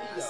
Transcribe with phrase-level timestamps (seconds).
[0.00, 0.24] Yo.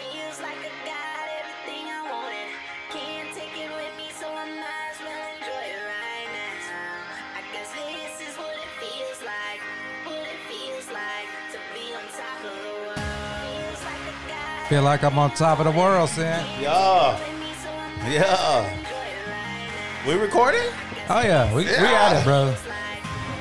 [0.00, 2.48] Feels like I got everything I wanted.
[2.90, 7.04] Can't take it with me, so I might as well enjoy it right now.
[7.36, 9.60] I guess this is what it feels like.
[10.06, 12.98] What it feels like to be on top of the world.
[13.44, 16.40] Feels like I got Feel like I'm on top of the world, Sam.
[16.60, 17.18] Yeah.
[17.18, 18.64] with me, so I might Yeah.
[18.78, 20.68] enjoy it right We recording?
[21.08, 22.08] Oh yeah, we, we Yeah.
[22.10, 22.46] at it, bro.
[22.46, 22.50] now.
[22.50, 22.56] Like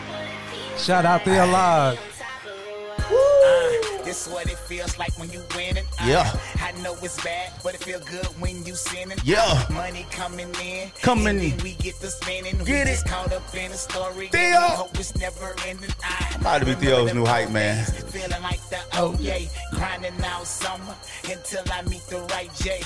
[0.10, 1.98] what it feels Shout out Theo Lodge.
[1.98, 4.06] on top of the world.
[4.06, 5.86] This what it feels like when you winning.
[6.02, 6.34] Uh, Yeah.
[6.62, 9.18] I know it's bad, but it feel good when you sinning.
[9.23, 9.66] Yeah.
[9.72, 10.92] Money coming in.
[11.02, 11.58] Coming in.
[11.64, 12.58] We get the spinning.
[12.60, 12.92] we Get it.
[12.92, 14.28] just caught up in a story.
[14.28, 14.42] Theo.
[14.44, 15.90] and we Hope it's never ending.
[16.04, 17.86] I About to be Theo's new hype man.
[17.86, 19.40] Feeling like the oh yeah.
[19.72, 20.95] Grinding out summer
[21.32, 22.82] until I meet the right J.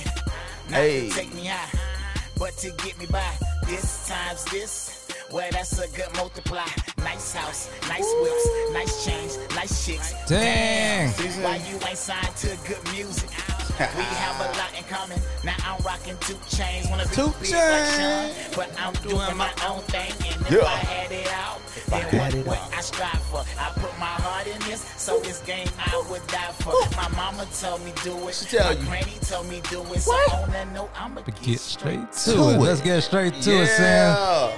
[0.70, 1.09] Not Hey.
[1.09, 1.80] to take me high,
[2.38, 3.37] but to get me by.
[3.68, 5.08] This times this.
[5.32, 6.66] Well, that's a good multiply.
[7.00, 10.14] Nice house, nice whips, nice chains, nice chicks.
[10.28, 11.09] Dang.
[11.44, 13.30] Why you ain't signed to good music?
[13.78, 15.20] we have a lot in common.
[15.44, 16.88] Now I'm rocking two chains.
[16.90, 20.12] Wanna be Two big like Sean, but I'm doing my own thing.
[20.31, 20.64] And if Yeah.
[20.64, 23.44] I had it out, then what, what I strive for.
[23.60, 26.74] I put my heart in this, so this game I would die for.
[26.96, 28.36] My mama told me do it.
[28.36, 28.86] She tell my you.
[28.88, 30.00] granny told me do it.
[30.02, 32.56] So on that note, I'ma But get, get straight to, To it.
[32.56, 32.60] it.
[32.60, 34.52] Let's get straight to it, Sam.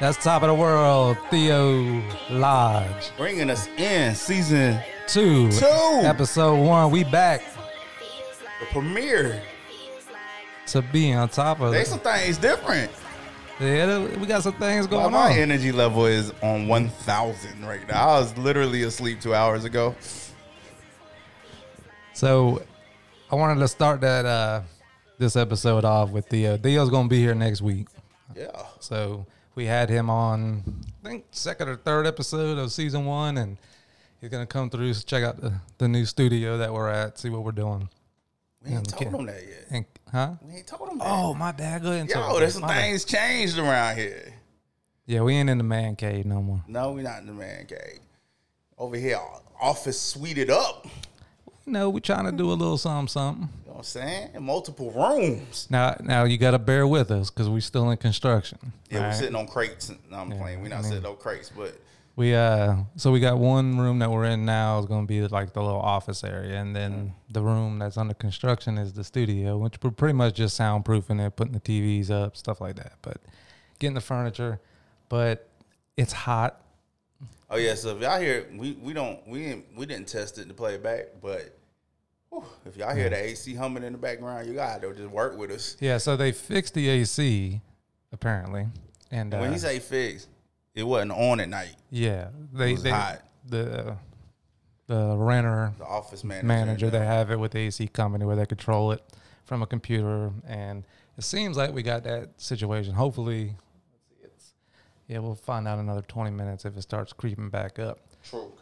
[0.00, 3.10] That's top of the world, Theo Lodge.
[3.16, 5.50] Bringing us in season Two.
[5.52, 5.66] Two.
[6.02, 6.90] Episode one.
[6.90, 7.40] We back
[8.60, 9.40] the premiere.
[10.66, 11.86] to be on top of They it.
[11.86, 12.90] some things different.
[13.58, 15.30] Yeah, we got some things going my on.
[15.30, 18.08] My energy level is on 1,000 right now.
[18.08, 19.94] I was literally asleep two hours ago.
[22.12, 22.62] So
[23.30, 24.62] I wanted to start that uh
[25.18, 26.58] this episode off with Theo.
[26.58, 27.88] Theo's gonna be here next week.
[28.34, 28.50] Yeah.
[28.80, 30.62] So we had him on
[31.04, 33.56] I think second or third episode of season one and
[34.20, 37.42] he's gonna come through check out the, the new studio that we're at, see what
[37.42, 37.88] we're doing.
[38.66, 39.64] We ain't told them that yet.
[39.70, 40.30] And huh?
[40.42, 41.06] We ain't told them that.
[41.08, 42.60] Oh my bad, go ahead and Yo, there's me.
[42.60, 42.80] some My bad.
[42.82, 44.32] things changed around here.
[45.06, 46.62] Yeah, we ain't in the man cave no more.
[46.66, 48.00] No, we not in the man cave.
[48.78, 49.20] Over here,
[49.60, 50.84] office suited up.
[51.46, 53.48] You No, we trying to do a little something something.
[53.64, 54.30] You know what I'm saying?
[54.40, 55.66] Multiple rooms.
[55.70, 58.72] Now now you gotta bear with us because we still in construction.
[58.90, 59.90] Yeah, we're sitting on crates.
[60.10, 60.60] No, I'm Yeah, playing.
[60.60, 61.78] We're I not mean- sitting on crates, but
[62.16, 65.52] We uh so we got one room that we're in now is gonna be like
[65.52, 69.74] the little office area, and then the room that's under construction is the studio, which
[69.82, 72.94] we're pretty much just soundproofing it, putting the TVs up, stuff like that.
[73.02, 73.18] But
[73.78, 74.60] getting the furniture,
[75.10, 75.46] but
[75.98, 76.58] it's hot.
[77.50, 77.74] oh yeah.
[77.74, 80.74] So if y'all hear, we we don't we didn't we didn't test it to play
[80.76, 81.54] it back, but
[82.64, 85.76] if y'all hear the AC humming in the background, you gotta just work with us.
[85.80, 87.60] Yeah, so they fixed the AC
[88.10, 88.68] apparently,
[89.10, 90.28] and uh, when you say fix,
[90.76, 91.74] it wasn't on at night.
[91.90, 93.22] yeah, they was they hot.
[93.48, 93.96] the
[94.86, 96.46] the renter The office manager.
[96.46, 96.90] manager.
[96.90, 99.02] They have it with the AC company where they control it
[99.44, 100.84] from a computer, and
[101.18, 102.94] it seems like we got that situation.
[102.94, 103.54] Hopefully,
[103.90, 104.52] let's see, it's
[105.08, 107.98] yeah, we'll find out another twenty minutes if it starts creeping back up.
[108.22, 108.52] True.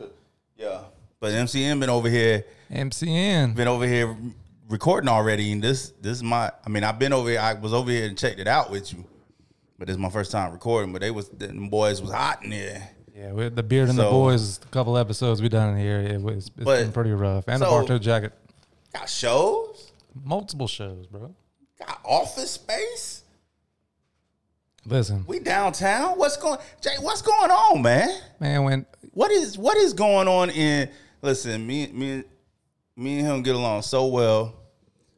[0.57, 0.83] Yeah.
[1.21, 4.15] But MCM been over here, MCN, been over here
[4.69, 6.53] recording already, and this this is my.
[6.65, 7.41] I mean, I've been over here.
[7.41, 9.05] I was over here and checked it out with you,
[9.79, 10.93] but this is my first time recording.
[10.93, 12.91] But they was the boys was hot in there.
[13.15, 14.59] yeah, with the beard and the boys.
[14.59, 17.45] A couple episodes we done in here, it was it's But- been pretty rough.
[17.49, 18.33] And so- the Bartow jacket,
[18.93, 19.91] Got shows.
[20.25, 21.35] multiple shows, bro.
[21.79, 23.23] Got office space.
[24.87, 26.19] Listen, We downtown.
[26.19, 26.59] What's going?
[26.83, 28.21] Jay, what's going on, man?
[28.39, 30.91] man, when What is what is going on in?
[31.23, 32.23] Listen, me me
[32.97, 34.55] me and him get along so well.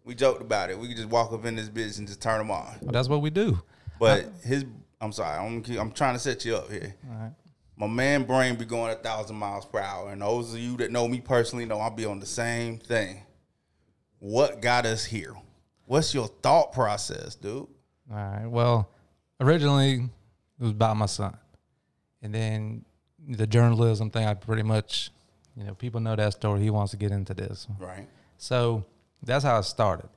[0.05, 0.79] We joked about it.
[0.79, 2.77] We could just walk up in this bitch and just turn them on.
[2.83, 3.61] that's what we do.
[3.99, 4.65] But his,
[5.01, 6.95] I'm sorry, I'm I'm trying to set you up here.
[7.11, 7.33] All right.
[7.79, 10.91] My man brain be going a thousand miles per hour, and those of you that
[10.91, 13.23] know me personally know I'll be on the same thing.
[14.19, 15.35] What got us here?
[15.85, 17.67] What's your thought process, dude?
[18.11, 18.47] All right.
[18.47, 18.91] Well,
[19.41, 21.37] originally it was about my son,
[22.23, 22.85] and then
[23.29, 24.27] the journalism thing.
[24.27, 25.11] I pretty much,
[25.57, 26.63] you know, people know that story.
[26.63, 28.09] He wants to get into this, Right.
[28.39, 28.85] so
[29.23, 30.09] that's how it started.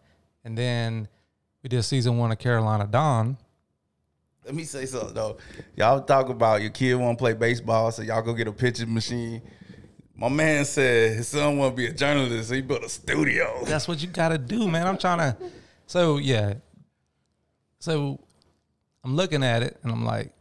[0.46, 1.08] And then
[1.62, 3.38] we did season one of Carolina Dawn.
[4.50, 5.38] Let me say something though.
[5.76, 8.92] Y'all talk about your kid want to play baseball, so y'all go get a pitching
[8.92, 9.44] machine.
[10.16, 13.64] My man said his son want to be a journalist, so he built a studio.
[13.66, 14.88] That's what you got to do, man.
[14.88, 15.38] I'm trying to.
[15.86, 16.56] So yeah.
[17.78, 18.20] So
[19.04, 20.34] I'm looking at it, and I'm like,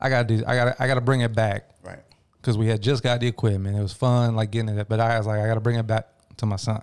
[0.00, 0.42] I gotta do.
[0.46, 0.82] I gotta.
[0.82, 1.68] I gotta bring it back.
[1.82, 2.00] Right.
[2.38, 3.76] because we had just got the equipment.
[3.76, 4.88] It was fun, like getting it.
[4.88, 6.80] But I was like, I got to bring it back to my son.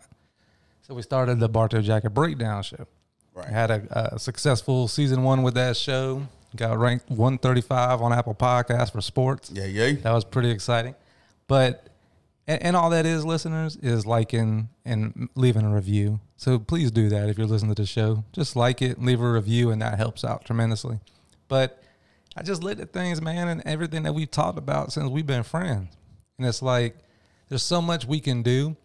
[0.83, 2.85] So we started the Bartow Jacket Breakdown show.
[3.33, 3.47] Right.
[3.47, 6.27] Had a, a successful season one with that show.
[6.55, 9.51] Got ranked 135 on Apple Podcasts for sports.
[9.53, 9.93] Yeah, yeah.
[9.93, 10.95] That was pretty exciting.
[11.47, 11.87] But
[12.47, 16.19] and, and all that is, listeners, is liking and leaving a review.
[16.37, 18.23] So please do that if you're listening to the show.
[18.33, 20.99] Just like it, leave a review, and that helps out tremendously.
[21.47, 21.81] But
[22.35, 25.43] I just looked at things, man, and everything that we've talked about since we've been
[25.43, 25.95] friends.
[26.37, 26.97] And it's like
[27.49, 28.75] there's so much we can do,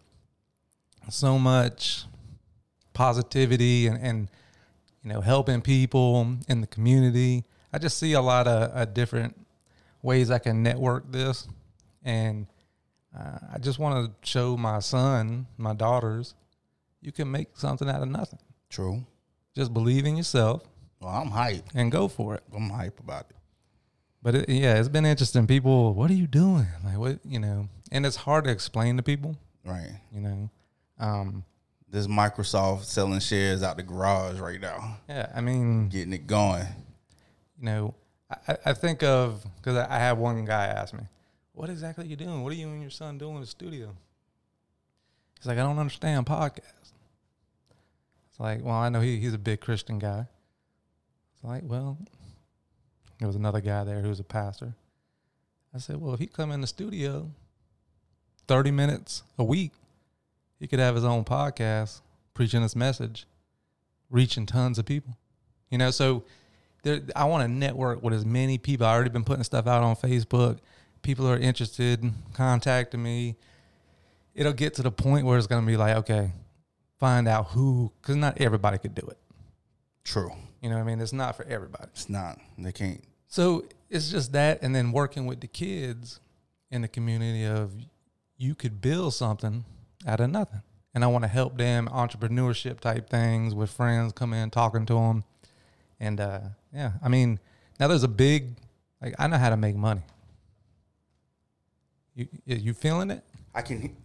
[1.09, 2.05] so much
[2.93, 4.29] positivity and, and
[5.03, 7.43] you know, helping people in the community.
[7.71, 9.35] I just see a lot of uh, different
[10.01, 11.47] ways I can network this.
[12.03, 12.47] And
[13.17, 16.35] uh, I just want to show my son, my daughters,
[17.01, 18.39] you can make something out of nothing.
[18.69, 19.05] True.
[19.55, 20.63] Just believe in yourself
[21.01, 21.63] Well, I'm hype.
[21.75, 22.43] and go for it.
[22.55, 23.35] I'm hype about it.
[24.21, 25.47] But it, yeah, it's been interesting.
[25.47, 26.67] People, what are you doing?
[26.83, 29.35] Like, what, you know, and it's hard to explain to people,
[29.65, 29.91] Right.
[30.13, 30.49] you know.
[30.99, 31.43] Um,
[31.89, 36.67] This Microsoft selling shares out the garage right now, yeah, I mean, getting it going.
[37.59, 37.95] You know,
[38.47, 41.03] I, I think of because I, I had one guy ask me,
[41.53, 42.41] "What exactly are you doing?
[42.43, 43.95] What are you and your son doing in the studio?"
[45.37, 46.93] He's like, "I don't understand podcasts."
[48.29, 50.25] It's like, well, I know he, he's a big Christian guy.
[51.33, 51.97] It's like, well,
[53.19, 54.75] there was another guy there who was a pastor.
[55.73, 57.29] I said, well, if he come in the studio,
[58.47, 59.71] thirty minutes a week,
[60.59, 62.01] he could have his own podcast,
[62.33, 63.25] preaching his message,
[64.09, 65.17] reaching tons of people.
[65.69, 66.23] You know, so
[66.83, 68.87] there, I want to network with as many people.
[68.87, 70.59] I already been putting stuff out on Facebook.
[71.01, 72.03] People are interested,
[72.33, 73.35] contacting me.
[74.35, 76.31] It'll get to the point where it's going to be like, okay,
[76.97, 79.17] find out who, because not everybody could do it.
[80.03, 80.31] True.
[80.61, 81.01] You know what I mean?
[81.01, 81.85] It's not for everybody.
[81.91, 82.39] It's not.
[82.57, 83.03] They can't.
[83.27, 86.19] So it's just that, and then working with the kids
[86.71, 87.73] in the community of
[88.37, 89.65] you could build something
[90.05, 90.61] out of nothing.
[90.93, 94.93] And I want to help them entrepreneurship type things with friends come in talking to
[94.95, 95.23] them,
[95.99, 96.39] and uh,
[96.73, 97.39] yeah, I mean
[97.79, 98.55] now there's a big
[99.01, 100.01] like I know how to make money.
[102.15, 103.23] You you feeling it?
[103.55, 103.95] I can.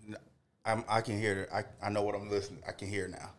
[0.64, 1.42] I'm, I can hear.
[1.42, 1.48] it.
[1.52, 2.62] I I know what I'm listening.
[2.66, 3.30] I can hear now.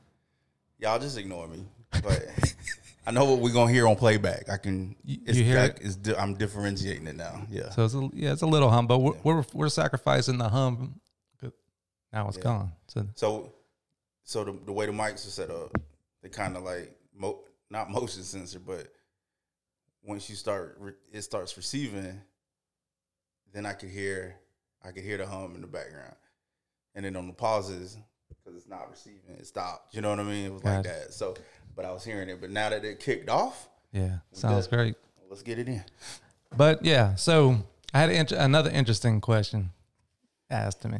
[0.80, 1.64] Y'all just ignore me,
[2.04, 2.26] but
[3.08, 4.50] I know what we're gonna hear on playback.
[4.50, 4.96] I can.
[5.06, 5.96] You- It's, you hear like- it?
[5.98, 7.42] it's I'm differentiating it now.
[7.50, 7.70] Yeah.
[7.70, 11.00] So it's a, yeah, it's a little hum, but we're we're, we're sacrificing the hum.
[12.14, 12.44] Now it's Yeah.
[12.44, 12.72] gone.
[12.88, 13.54] So So,
[14.24, 15.76] so the, the way the mics are set up,
[16.22, 17.40] they kind of like mo-
[17.70, 18.88] not motion sensor, but
[20.04, 20.80] once you start,
[21.12, 22.22] it starts receiving.
[23.54, 24.36] Then I could hear,
[24.84, 26.16] I could hear the hum in the background,
[26.94, 27.98] and then on the pauses
[28.30, 29.96] because it's not receiving, it stopped.
[29.96, 30.46] You know what I mean?
[30.46, 30.90] It was like Gotcha.
[30.90, 31.14] that.
[31.14, 31.36] So,
[31.76, 32.42] but I was hearing it.
[32.42, 34.96] But now that it kicked off, yeah, sounds great.
[35.30, 35.84] let's get it in.
[36.56, 37.58] But yeah, so
[37.94, 39.72] I had int- another interesting question
[40.50, 41.00] asked to me.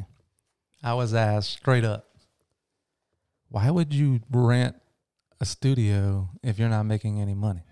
[0.82, 2.06] I was asked straight up,
[3.48, 4.76] why would you rent
[5.40, 7.62] a studio if you're not making any money?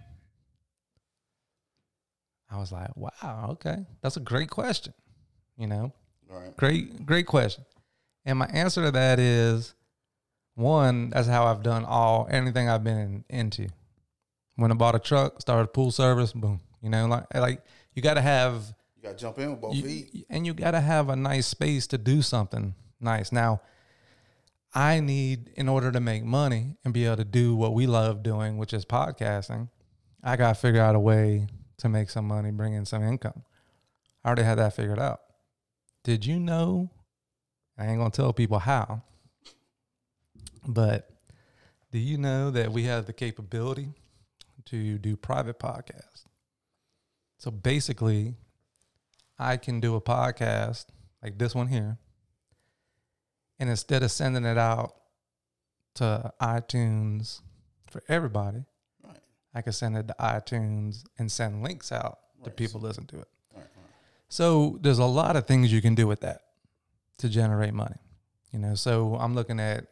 [2.50, 3.86] I was like, wow, okay.
[4.02, 4.92] That's a great question.
[5.56, 5.92] You know,
[6.28, 6.56] right.
[6.56, 7.64] great, great question.
[8.24, 9.74] And my answer to that is
[10.54, 13.68] one, that's how I've done all anything I've been in, into.
[14.56, 16.60] When I bought a truck, started pool service, boom.
[16.80, 17.62] You know, like like
[17.94, 20.26] you got to have You got to jump in with both you- feet.
[20.30, 23.32] and you got to have a nice space to do something nice.
[23.32, 23.62] Now,
[24.74, 28.22] I need in order to make money and be able to do what we love
[28.22, 29.68] doing, which is podcasting.
[30.22, 31.46] I got to figure out a way
[31.78, 33.44] to make some money, bring in some income.
[34.24, 35.20] I already had that figured out.
[36.02, 36.90] Did you know?
[37.76, 39.02] I ain't gonna tell people how,
[40.66, 41.10] but
[41.90, 43.88] do you know that we have the capability
[44.66, 46.24] to do private podcasts?
[47.38, 48.36] So basically,
[49.38, 50.86] I can do a podcast
[51.20, 51.98] like this one here.
[53.58, 54.94] And instead of sending it out
[55.94, 57.40] to iTunes
[57.88, 58.64] for everybody,
[59.02, 59.18] Right.
[59.54, 63.28] I can send it to iTunes and send links out to people listen to it.
[63.54, 63.86] Right, right.
[64.28, 66.40] So there's a lot of things you can do with that
[67.18, 67.96] to generate money.
[68.52, 69.86] You know, so I'm looking at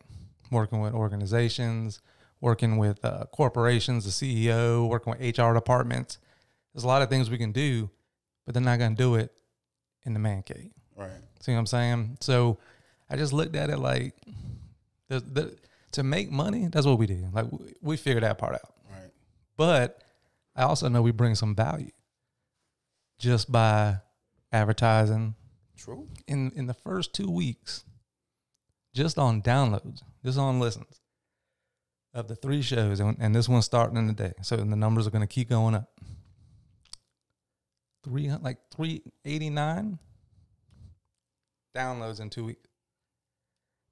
[0.51, 2.01] working with organizations,
[2.41, 4.11] working with uh, corporations, the
[4.49, 6.19] CEO, working with HR departments.
[6.75, 7.89] There's a lot of things we can do,
[8.45, 9.33] but they're not going to do it
[10.05, 10.71] in the man cave.
[10.97, 11.11] Right.
[11.41, 12.19] See what I'm saying?
[12.21, 12.59] So
[13.11, 14.15] I just looked at it like
[15.09, 15.57] the, the,
[15.93, 17.29] to make money, that's what we do.
[17.33, 18.75] Like we, we figured that part out.
[18.91, 19.11] Right.
[19.57, 20.03] But
[20.57, 21.91] I also know we bring some value
[23.19, 23.99] just by
[24.51, 25.35] advertising
[25.77, 26.09] True.
[26.27, 27.85] in in the first two weeks,
[28.95, 31.01] just on downloads, just on listens
[32.15, 35.07] of the three shows, and, and this one's starting in the day, so the numbers
[35.07, 35.89] are going to keep going up.
[38.05, 39.99] Three like three eighty nine
[41.77, 42.69] downloads in two weeks.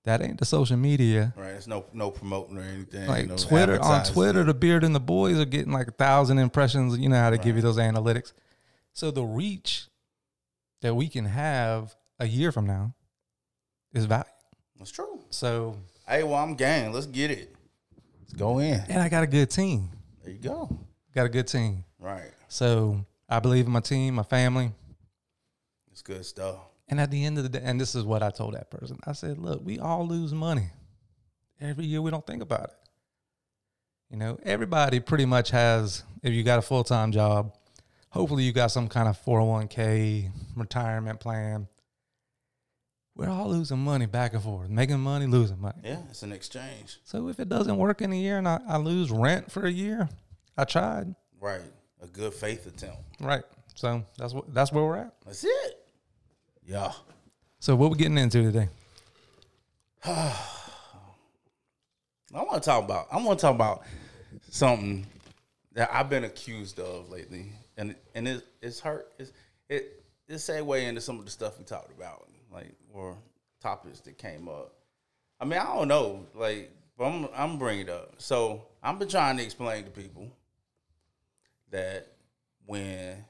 [0.04, 1.34] That ain't the social media.
[1.36, 1.50] Right.
[1.50, 3.06] It's no no promoting or anything.
[3.06, 4.04] Like no Twitter on.
[4.04, 6.96] Twitter, the beard and the boys are getting like a thousand impressions.
[6.98, 8.32] You know how to give you those analytics.
[8.94, 9.86] So the reach
[10.80, 12.94] that we can have a year from now
[13.92, 14.24] is value.
[14.78, 15.20] That's true.
[15.30, 15.76] So
[16.08, 16.92] Hey, well, I'm gang.
[16.92, 17.54] Let's get it.
[18.22, 18.82] Let's go in.
[18.88, 19.90] and I got a good team.
[20.24, 20.78] There you go.
[21.14, 21.84] Got a good team.
[21.98, 22.30] Right.
[22.48, 24.72] So I believe in my team, my family.
[25.92, 26.56] It's good stuff.
[26.90, 28.98] And at the end of the day, and this is what I told that person.
[29.06, 30.70] I said, look, we all lose money.
[31.60, 32.76] Every year we don't think about it.
[34.10, 37.54] You know, everybody pretty much has, if you got a full time job,
[38.08, 41.68] hopefully you got some kind of 401k retirement plan.
[43.14, 45.78] We're all losing money back and forth, making money, losing money.
[45.84, 46.98] Yeah, it's an exchange.
[47.04, 49.70] So if it doesn't work in a year and I, I lose rent for a
[49.70, 50.08] year,
[50.56, 51.14] I tried.
[51.40, 51.60] Right.
[52.02, 52.98] A good faith attempt.
[53.20, 53.44] Right.
[53.74, 55.14] So that's what that's where we're at.
[55.24, 55.79] That's it.
[56.70, 56.92] Yeah.
[57.58, 58.68] So what we getting into today?
[60.04, 60.32] I
[62.30, 63.08] want to talk about.
[63.10, 63.82] I want to talk about
[64.50, 65.04] something
[65.72, 67.46] that I've been accused of lately,
[67.76, 69.12] and and it, it's hurt.
[69.18, 69.32] It's,
[69.68, 73.16] it it segue into some of the stuff we talked about, like or
[73.60, 74.72] topics that came up.
[75.40, 78.14] I mean, I don't know, like, but I'm I'm bringing it up.
[78.18, 80.28] So I've been trying to explain to people
[81.72, 82.06] that
[82.64, 83.24] when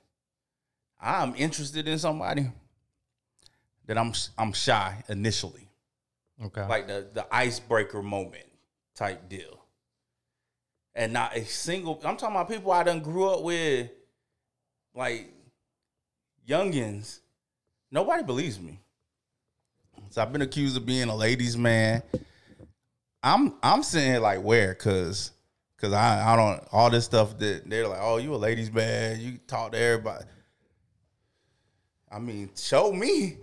[1.00, 2.47] I'm interested in somebody,
[3.90, 5.68] that I'm I'm shy initially
[6.44, 6.64] Okay.
[6.68, 8.47] like the the icebreaker moment
[8.94, 9.64] type deal.
[10.94, 13.90] And not a single I'm talking about people I done grew up with
[14.94, 15.32] like
[16.49, 17.18] youngins.
[17.90, 18.78] Nobody believes me.
[20.11, 22.04] So I've been accused of being a ladies man.
[23.25, 25.32] I'm I'm sitting here like where cause
[25.78, 29.20] cause I I don't all this stuff that they're like, oh, you a ladies man,
[29.20, 30.26] you talk to everybody.
[32.09, 33.38] I mean, show me,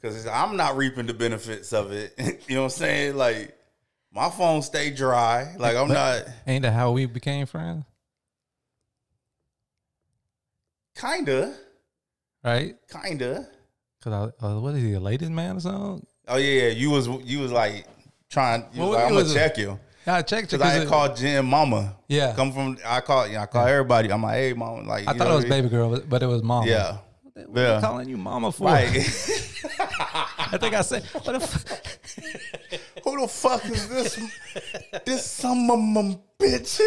[0.00, 2.14] because I'm not reaping the benefits of it.
[2.48, 3.16] you know what I'm saying?
[3.16, 3.56] Like,
[4.12, 5.54] my phone stay dry.
[5.58, 7.84] Like, I'm not Ain't that how we became friends?
[10.96, 11.54] kinda,
[12.44, 12.76] Right?
[12.90, 13.46] kinda.
[14.02, 16.06] Cause I, uh, what is he, a ladies man or something?
[16.28, 16.68] Oh yeah, yeah.
[16.68, 17.84] You was you was like
[18.30, 18.64] trying.
[18.72, 21.16] You was like, I'm gonna check you I checked you because I had it- called
[21.16, 21.96] Jen Mama.
[22.08, 22.32] Yeah.
[22.34, 22.78] come from.
[22.86, 23.26] I call.
[23.26, 24.10] Yeah, I call everybody.
[24.12, 24.82] I'm like, hey, mama.
[24.82, 25.62] Like, I you thought know it was what I mean?
[25.64, 26.66] baby girl, but- but it was mama.
[26.68, 26.98] Yeah,
[27.34, 27.78] What Yeah.
[27.78, 28.64] are calling you mama for?
[28.68, 28.88] right.
[29.98, 34.20] I think I said, what the f- Who the fuck is this?
[35.04, 36.80] this some mama bitch.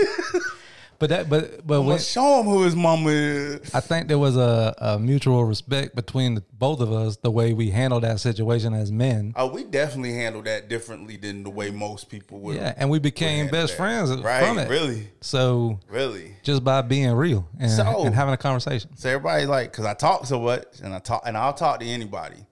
[1.00, 3.74] But that, but but when, show him who his mama is.
[3.74, 7.54] I think there was a, a mutual respect between the, both of us, the way
[7.54, 9.34] we handled that situation as men.
[9.36, 12.56] Oh, we definitely handle that differently than the way most people would.
[12.58, 13.78] Yeah, and we became best that.
[13.78, 14.70] friends Right, from it.
[14.70, 15.08] really.
[15.22, 16.36] So Really.
[16.44, 18.96] just by being real and, So- and having a conversation.
[18.96, 21.86] So everybody like, cause I talk so much, and I talk, and I'll talk to
[21.88, 22.46] anybody.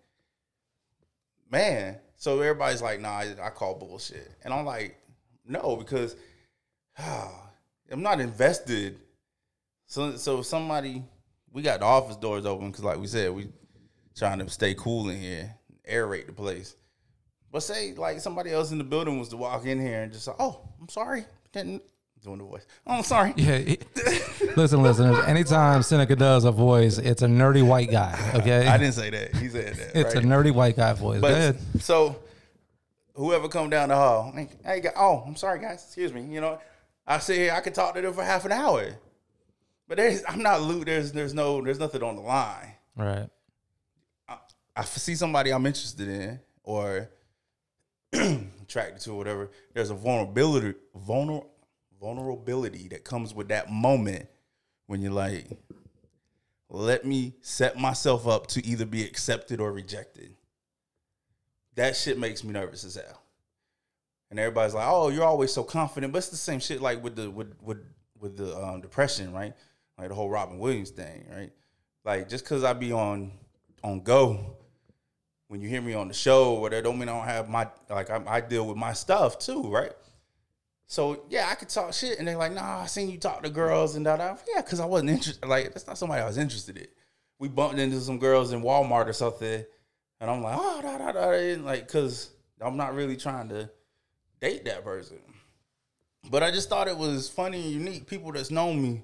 [1.50, 4.98] Man, so everybody's like, nah, I, I call bullshit, and I'm like,
[5.46, 6.16] no, because
[6.98, 9.00] I'm not invested.
[9.88, 11.04] So, so somebody,
[11.52, 13.50] we got the office doors open because, like we said, we
[14.16, 15.56] trying to stay cool in here,
[15.90, 16.76] aerate the place.
[17.52, 20.28] But say like somebody else in the building was to walk in here and just
[20.28, 21.82] like, oh, I'm sorry, didn't
[22.24, 22.66] doing the voice.
[22.86, 23.34] Oh, I'm sorry.
[23.38, 23.54] Yeah.
[23.54, 23.86] it-
[24.58, 25.18] listen, listeners.
[25.26, 28.32] Anytime Seneca does a voice, it's a nerdy white guy.
[28.36, 28.68] Okay.
[28.68, 29.36] I didn't say that.
[29.36, 29.96] He said that.
[29.96, 30.24] It's right?
[30.24, 31.18] a nerdy white guy voice.
[31.18, 31.60] Go But ahead.
[31.80, 32.18] so
[33.14, 34.34] whoever come down the hall,
[34.64, 36.24] hey, oh, I'm sorry, guys, excuse me.
[36.24, 36.60] You know,
[37.08, 38.96] I sit here, I could talk to them for half an hour,
[39.88, 40.86] but there's, I'm not loot.
[40.86, 42.74] There's, there's no, there's nothing on the line.
[42.96, 43.30] Right.
[44.76, 47.10] I see somebody I'm interested in or
[48.14, 49.52] attracted to, or whatever.
[49.74, 51.46] There's a vulnerability, vulner,
[52.00, 54.28] vulnerability that comes with that moment
[54.88, 55.46] when you're like,
[56.70, 60.36] let me set myself up to either be accepted or rejected.
[61.76, 63.24] That shit makes me nervous as hell.
[64.30, 67.16] And everybody's like, "Oh, you're always so confident," but it's the same shit like with
[67.16, 67.84] the with with
[68.20, 69.54] with the um, depression, right?
[69.98, 71.52] Like the whole Robin Williams thing, right?
[72.06, 73.32] Like just because I be on
[73.84, 74.58] on go,
[75.48, 77.68] when you hear me on the show, or that don't mean I don't have my
[77.90, 79.94] like I, I deal with my stuff too, right?
[80.90, 83.50] So yeah, I could talk shit, and they're like, "Nah, I seen you talk to
[83.52, 85.48] girls and da da." Yeah, because I wasn't interested.
[85.48, 86.88] Like that's not somebody I was interested in.
[87.38, 89.64] We bumped into some girls in Walmart or something,
[90.20, 93.70] and I'm like, "Oh, da da da," and like because I'm not really trying to
[94.42, 95.20] date that person.
[96.28, 98.08] But I just thought it was funny and unique.
[98.08, 99.04] People that's known me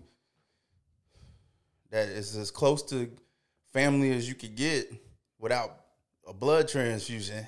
[1.91, 3.11] that is as close to
[3.73, 4.91] family as you could get
[5.37, 5.81] without
[6.27, 7.45] a blood transfusion.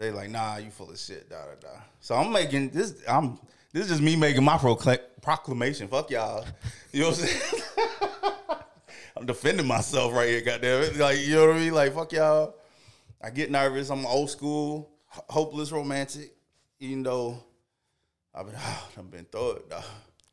[0.00, 1.76] They like, nah, you full of shit, da da da.
[2.00, 2.94] So I'm making this.
[3.06, 3.38] I'm
[3.70, 5.88] this is just me making my procla- proclamation.
[5.88, 6.46] Fuck y'all.
[6.90, 7.62] You know what I'm saying?
[9.18, 10.96] I'm defending myself right here, goddamn it.
[10.96, 11.74] Like you know what I mean?
[11.74, 12.54] Like fuck y'all.
[13.22, 13.90] I get nervous.
[13.90, 14.90] I'm old school.
[15.14, 16.34] h- hopeless romantic.
[16.78, 17.44] Even though
[18.34, 18.56] I've been
[18.98, 19.68] I've been through it.
[19.68, 19.84] Dog.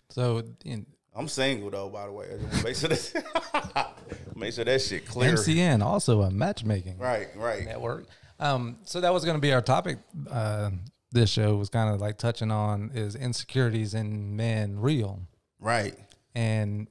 [0.09, 1.89] So in, I'm single though.
[1.89, 3.91] By the way, I just wanna make sure that
[4.37, 5.33] make sure that shit clear.
[5.33, 7.65] MCN also a matchmaking Right, right.
[7.65, 8.05] network.
[8.39, 9.97] Um, so that was going to be our topic.
[10.29, 10.71] Uh,
[11.11, 15.21] this show was kind of like touching on is insecurities in men real,
[15.59, 15.95] Right.
[16.35, 16.87] and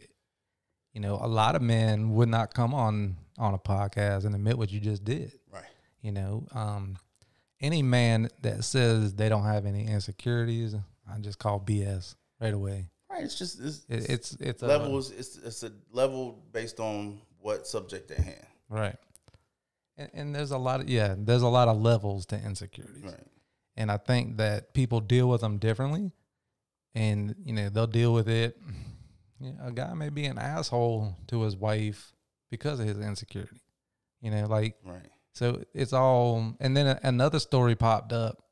[0.95, 4.57] you know a lot of men would not come on on a podcast and admit
[4.59, 5.33] what you just did.
[5.53, 5.63] Right.
[6.01, 6.97] You know, um,
[7.61, 12.87] any man that says they don't have any insecurities, I just call BS right away.
[13.11, 13.23] Right.
[13.25, 15.11] It's just it's, It, it's it's a- levels.
[15.13, 18.47] It's it's a level based on what subject at hand.
[18.71, 18.97] right?
[19.99, 23.27] And, and there's a lot of yeah, there's a lot of levels to insecurities, Right.
[23.77, 26.13] and I think that people deal with them differently,
[26.95, 28.57] and you know they'll deal with it.
[29.39, 32.15] You know, a guy may be an asshole to his wife
[32.51, 33.61] because of his insecurity.
[34.23, 35.11] You know, like Right.
[35.35, 38.43] So it's all, and then a, another story popped up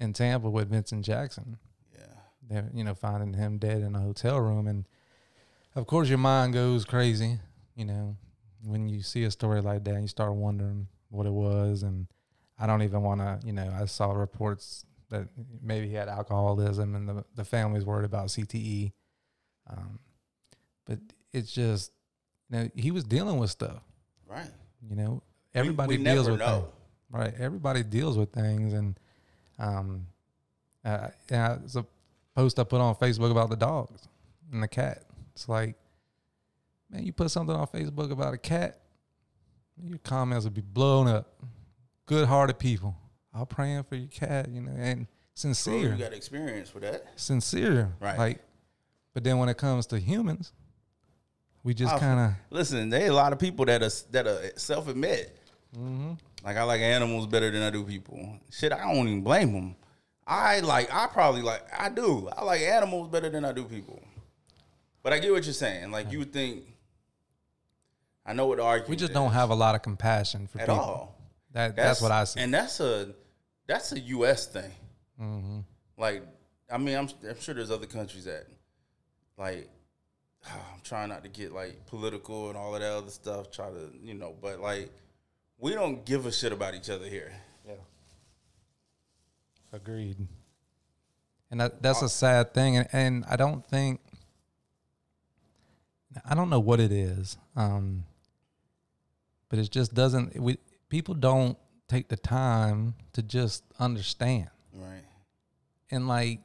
[0.00, 1.58] in Tampa with Vincent Jackson.
[1.96, 2.00] Yeah.
[2.48, 4.86] They're, you know, finding him dead in a hotel room, and
[5.76, 7.38] of course your mind goes crazy.
[7.76, 8.16] You know,
[8.66, 12.06] when you see a story like that, you start wondering what it was, and
[12.58, 13.38] I don't even want to.
[13.46, 15.28] You know, I saw reports that
[15.62, 18.92] maybe he had alcoholism, and the the family's worried about CTE.
[19.68, 19.98] Um,
[20.84, 20.98] but
[21.32, 21.92] it's just,
[22.50, 23.82] you know, he was dealing with stuff.
[24.26, 24.50] Right.
[24.88, 25.22] You know,
[25.54, 26.60] We- everybody we deals never with know.
[26.60, 26.72] things,
[27.10, 27.34] right?
[27.38, 28.98] Everybody deals with things, and
[29.58, 30.06] um,
[30.84, 31.84] uh, yeah, it's a
[32.34, 34.06] post I put on Facebook about the dogs
[34.52, 35.02] and the cat.
[35.34, 35.76] It's like,
[36.90, 38.80] man, you put something on Facebook about a cat,
[39.82, 41.42] your comments will be blown up.
[42.06, 42.96] Good-hearted people,
[43.34, 47.06] I'm praying for your cat, you know, and sincere, you got experience with that.
[47.16, 48.16] sincere, Right.
[48.16, 48.40] Like,
[49.12, 50.52] but then when it comes to humans,
[51.64, 54.38] we just kind of Listen, there are a lot of people that are that are
[54.56, 55.36] self admit.
[55.76, 56.12] Mm-hmm.
[56.44, 58.38] Like I like animals better than I do people.
[58.52, 59.76] Shit, I don't even blame them.
[60.26, 60.94] I like.
[60.94, 61.62] I probably like.
[61.76, 62.28] I do.
[62.36, 64.00] I like animals better than I do people.
[65.02, 65.90] But I get what you're saying.
[65.90, 66.64] Like you would think.
[68.26, 68.90] I know what the argument.
[68.90, 70.80] we just is don't have a lot of compassion for at people.
[70.80, 71.18] all.
[71.52, 72.40] That that's, what I see.
[72.40, 73.14] And that's a
[73.66, 74.46] that's a U.S.
[74.46, 74.70] thing.
[75.18, 75.60] hmm
[75.96, 76.22] Like,
[76.70, 78.46] I mean, I'm I'm sure there's other countries that,
[79.38, 79.68] like,
[80.44, 83.50] I'm trying not to get like political and all of that other stuff.
[83.50, 84.90] Try to, you know, but like,
[85.58, 87.32] we don't give a shit about each other here.
[87.66, 87.74] Yeah.
[89.72, 90.16] Agreed.
[91.50, 94.00] And that, that's a sad thing, and, and I don't think
[96.24, 98.04] I don't know what it is, um,
[99.48, 100.38] but it just doesn't.
[100.40, 101.56] We people don't
[101.88, 105.04] take the time to just understand, Right.
[105.90, 106.40] and like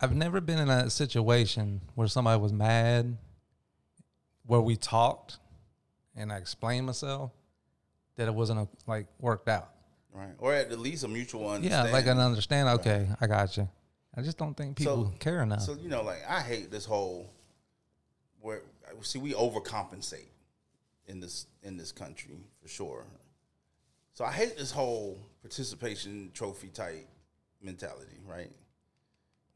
[0.00, 3.18] I've never been in a situation where somebody was mad,
[4.46, 5.38] where we talked,
[6.16, 7.32] and I explained myself
[8.16, 9.70] that it wasn't like worked out.
[10.12, 10.34] Right.
[10.38, 11.92] Or at least a mutual understanding.
[11.92, 12.68] Yeah, like an understand.
[12.80, 13.68] Okay, I got you.
[14.16, 15.60] I just don't think people So- care enough.
[15.62, 17.30] So you know, like I hate this whole
[18.40, 18.62] where
[19.02, 20.26] see we overcompensate
[21.10, 23.04] in this in this country for sure.
[24.14, 27.06] So I hate this whole participation trophy type
[27.62, 28.50] mentality, right?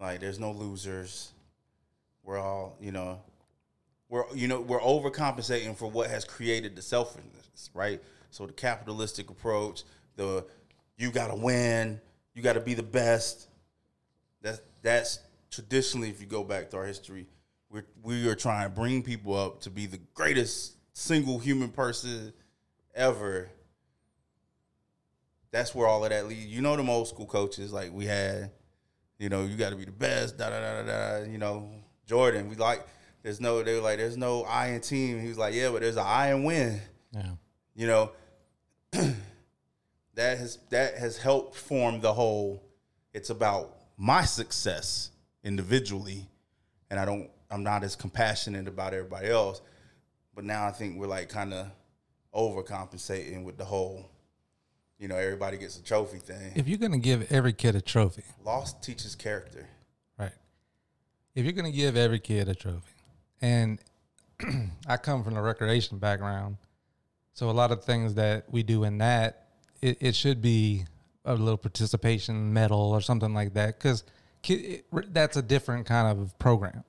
[0.00, 1.32] Like there's no losers.
[2.22, 3.20] We're all, you know,
[4.08, 8.02] we're you know, we're overcompensating for what has created the selfishness, right?
[8.30, 9.84] So the capitalistic approach,
[10.16, 10.44] the
[10.96, 12.00] you gotta win,
[12.34, 13.48] you gotta be the best.
[14.42, 17.26] That's that's traditionally, if you go back to our history,
[17.70, 22.32] we're we are trying to bring people up to be the greatest single human person
[22.94, 23.50] ever.
[25.50, 26.46] That's where all of that leads.
[26.46, 28.50] You know, them old school coaches like we had.
[29.18, 30.38] You know, you got to be the best.
[30.38, 30.86] Da da da da
[31.20, 31.30] da.
[31.30, 31.70] You know,
[32.06, 32.48] Jordan.
[32.48, 32.84] We like.
[33.22, 33.62] There's no.
[33.62, 35.20] They were like, there's no I in team.
[35.20, 36.80] He was like, yeah, but there's an I in win.
[37.12, 37.30] yeah,
[37.74, 38.10] You know,
[38.92, 42.62] that has that has helped form the whole.
[43.12, 45.10] It's about my success
[45.44, 46.26] individually,
[46.90, 47.30] and I don't.
[47.50, 49.60] I'm not as compassionate about everybody else.
[50.34, 51.68] But now I think we're like kind of
[52.34, 54.10] overcompensating with the whole.
[54.98, 56.52] You know, everybody gets a trophy thing.
[56.54, 59.66] if you're gonna give every kid a trophy, Lost teaches character.
[60.18, 60.32] right?
[61.34, 62.94] If you're gonna give every kid a trophy,
[63.42, 63.80] and
[64.86, 66.56] I come from a recreation background,
[67.34, 69.48] so a lot of things that we do in that,
[69.82, 70.84] it, it should be
[71.24, 74.04] a little participation medal or something like that, because
[75.08, 76.84] that's a different kind of program.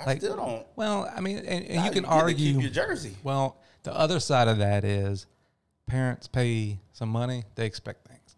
[0.00, 0.66] I Like, still don't.
[0.76, 2.54] Well, I mean, and, and you can to argue.
[2.54, 3.16] keep your jersey.
[3.22, 5.26] Well, the other side of that is
[5.86, 8.36] parents pay some money, they expect things,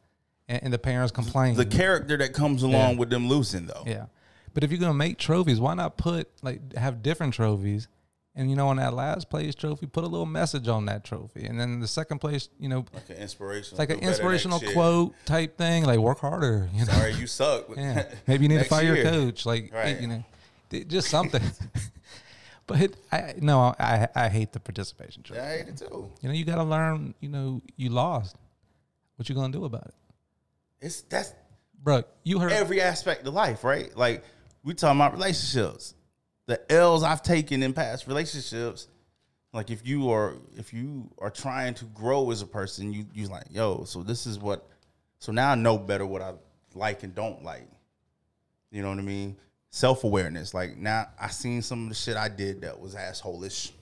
[0.48, 1.54] and, and the parents complain.
[1.56, 2.98] The character that comes along Yeah.
[2.98, 3.84] with them losing, though.
[3.86, 4.06] yeah,
[4.52, 7.88] but if you're gonna make trophies, why not put like have different trophies,
[8.36, 11.44] And you know, on that last place trophy, put a little message on that trophy.
[11.46, 13.78] And then the second place, you know, Like an inspirational.
[13.78, 14.72] like an inspirational year.
[14.72, 16.68] quote type thing, like work harder.
[16.72, 17.66] You know, Sorry, you suck.
[17.76, 18.06] yeah.
[18.26, 20.00] Maybe you need to fire your coach, like Right.
[20.00, 20.24] you know,
[20.82, 21.42] just something.
[22.66, 25.40] but it, I no, I I hate the participation trophy.
[25.40, 26.10] Yeah, I hate it too.
[26.20, 27.14] You know, you got to learn.
[27.20, 28.37] You know, you lost.
[29.16, 29.94] What you gonna do about it,
[30.80, 31.32] It's that's
[31.82, 32.02] bro?
[32.24, 33.96] You heard every aspect of life, right?
[33.96, 34.24] Like
[34.64, 35.94] we talking about relationships.
[36.46, 38.88] The L's I've taken in past relationships,
[39.54, 43.28] like if you are if you are trying to grow as a person, you you
[43.28, 44.66] like, yo, so this is what
[45.20, 46.34] so now I know better what I
[46.74, 47.68] like and don't like.
[48.72, 49.37] You know what I mean?
[49.74, 50.54] Self awareness.
[50.54, 53.72] Like now I seen some of the shit I did that was assholish.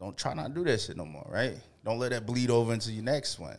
[0.00, 1.54] Don't try not to do that shit no more, right?
[1.84, 3.58] Don't let that bleed over into your next one.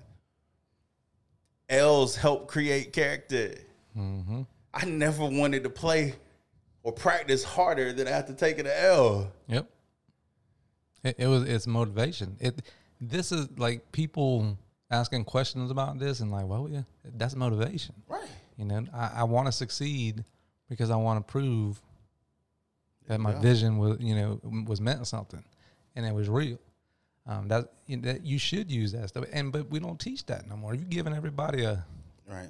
[1.69, 3.55] L's help create character.
[3.97, 4.41] Mm-hmm.
[4.73, 6.15] I never wanted to play
[6.83, 9.31] or practice harder than I have to take an L.
[9.47, 9.69] Yep.
[11.05, 12.35] It, it was it's motivation.
[12.41, 12.61] It
[12.99, 14.57] this is like people
[14.91, 16.81] asking questions about this and like, well, yeah,
[17.15, 17.95] that's motivation.
[18.09, 18.27] Right.
[18.57, 20.25] You know, I, I want to succeed
[20.73, 21.79] because I want to prove
[23.07, 23.39] that my Yeah.
[23.41, 25.43] vision was, you know, was meant something,
[25.95, 26.57] and it was real.
[27.27, 30.25] Um, that, you know, that you should use that stuff, and but we don't teach
[30.25, 30.73] that no more.
[30.73, 31.85] You're giving everybody a.
[32.27, 32.49] Right.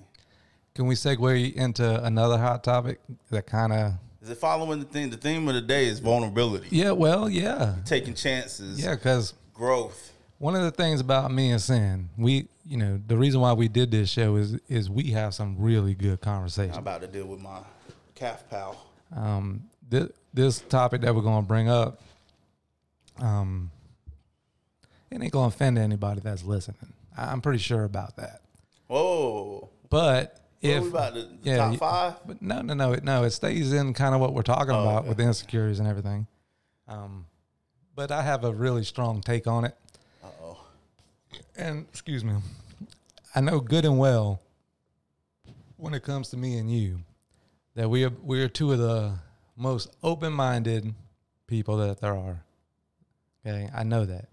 [0.74, 3.94] Can we segue into another hot topic that kind of?
[4.22, 5.10] Is it following the theme?
[5.10, 6.68] The theme of the day is vulnerability.
[6.72, 8.82] Yeah, well, yeah, Taking chances.
[8.82, 10.12] yeah, because Growth.
[10.40, 13.68] One of the things about me and Sin, we, you know, the reason why we
[13.68, 16.78] did this show is is we have some really good I'm conversations.
[16.78, 17.60] about to deal with my
[18.16, 18.78] calf pal.
[19.16, 22.02] Um, this this topic that we're gonna bring up,
[23.20, 23.72] um,
[25.12, 26.94] it ain't gonna offend anybody that's listening.
[27.18, 28.42] I- I'm pretty sure about that.
[28.88, 29.70] Whoa.
[29.90, 32.14] But if about the, the yeah, top five?
[32.26, 34.86] but no, no, no, it, no, it stays in kind of what we're talking about
[34.96, 35.10] Oh, okay.
[35.10, 36.26] with insecurities and everything.
[36.88, 37.26] Um,
[37.96, 39.76] but I have a really strong take on it.
[40.24, 40.66] Uh oh.
[41.56, 42.34] and excuse me,
[43.36, 44.42] I know good and well
[45.78, 47.02] when it comes to me and you
[47.76, 49.18] that we are we are two of the
[49.56, 50.94] most open-minded
[51.48, 52.44] people that there are.
[53.46, 54.30] Okay, I know that.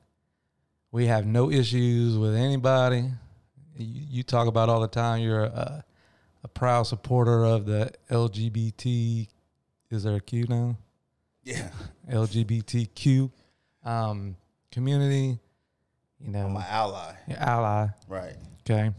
[0.93, 3.11] We have no issues with anybody.
[3.77, 5.21] You, you talk about all the time.
[5.23, 5.85] You're a,
[6.43, 9.29] a proud supporter of the LGBT.
[9.91, 10.77] Is there a Q now?
[11.43, 11.69] Yeah.
[12.11, 13.31] LGBTQ
[13.85, 14.37] um,
[14.71, 15.39] community.
[16.21, 17.15] You know, I'm my ally.
[17.27, 17.89] your ally.
[18.09, 18.37] Right.
[18.63, 18.91] Okay.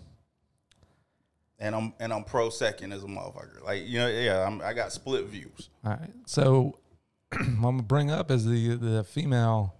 [1.61, 3.63] And I'm and I'm pro second as a motherfucker.
[3.63, 5.69] Like, you know, yeah, I'm, I got split views.
[5.85, 6.09] All right.
[6.25, 6.79] So
[7.31, 9.75] what I'm gonna bring up is the the female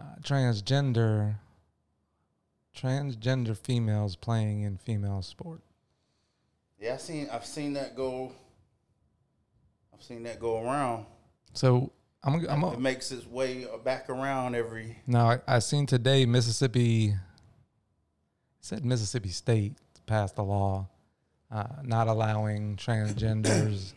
[0.00, 1.36] uh, transgender
[2.74, 5.60] transgender females playing in female sport.
[6.80, 8.32] Yeah, I seen I've seen that go
[9.92, 11.04] I've seen that go around.
[11.52, 15.84] So I'm gonna- I'm It makes its way back around every now I, I seen
[15.86, 17.14] today Mississippi
[18.60, 19.74] said Mississippi State
[20.08, 20.88] passed a law
[21.50, 23.94] uh, not allowing transgenders.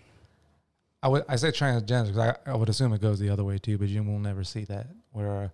[1.04, 3.58] I would I say transgender because I, I would assume it goes the other way
[3.58, 5.52] too, but you will never see that where a,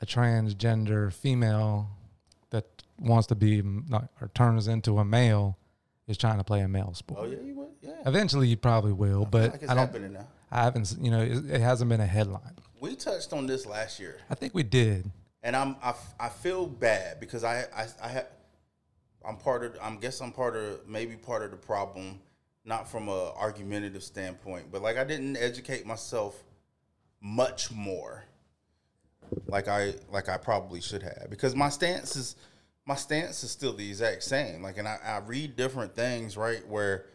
[0.00, 1.88] a transgender female
[2.50, 2.64] that
[2.98, 5.58] wants to be not, or turns into a male
[6.06, 7.20] is trying to play a male sport.
[7.22, 7.68] Oh yeah, you would.
[7.82, 7.90] Yeah.
[8.06, 10.16] Eventually, you probably will, I but like I don't.
[10.52, 10.96] I haven't.
[11.00, 12.54] You know, it, it hasn't been a headline.
[12.80, 14.20] We touched on this last year.
[14.30, 15.10] I think we did.
[15.42, 18.20] and I'm I, I feel bad because I I I ha,
[19.26, 22.20] I'm part of I'm guess I'm part of maybe part of the problem,
[22.64, 26.42] not from a argumentative standpoint, but like I didn't educate myself
[27.20, 28.24] much more,
[29.46, 32.36] like I like I probably should have because my stance is
[32.86, 34.62] my stance is still the exact same.
[34.62, 37.06] Like, and I, I read different things right where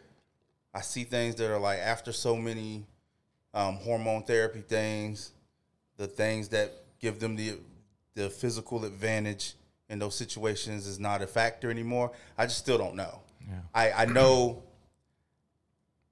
[0.74, 2.86] I see things that are like after so many
[3.54, 5.32] um, hormone therapy things,
[5.96, 7.58] the things that give them the
[8.14, 9.54] the physical advantage
[9.92, 12.10] in those situations is not a factor anymore.
[12.38, 13.20] I just still don't know.
[13.46, 13.58] Yeah.
[13.74, 14.62] I, I know,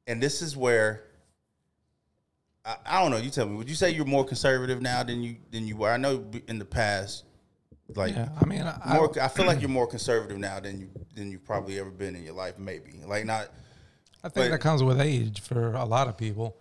[0.06, 1.04] and this is where
[2.64, 3.16] I, I don't know.
[3.16, 3.56] You tell me.
[3.56, 5.90] Would you say you're more conservative now than you than you were?
[5.90, 7.24] I know in the past,
[7.94, 9.10] like Yeah, I mean, I, more.
[9.18, 12.22] I feel like you're more conservative now than you than you've probably ever been in
[12.22, 12.58] your life.
[12.58, 13.48] Maybe like not.
[14.22, 16.58] I think but- that comes with age for a lot of people.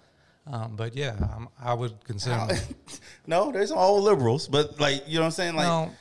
[0.48, 2.48] Um, but yeah, I'm, I would consider.
[3.28, 5.56] no, there's all liberals, but like you know what I'm saying.
[5.56, 5.92] Like no,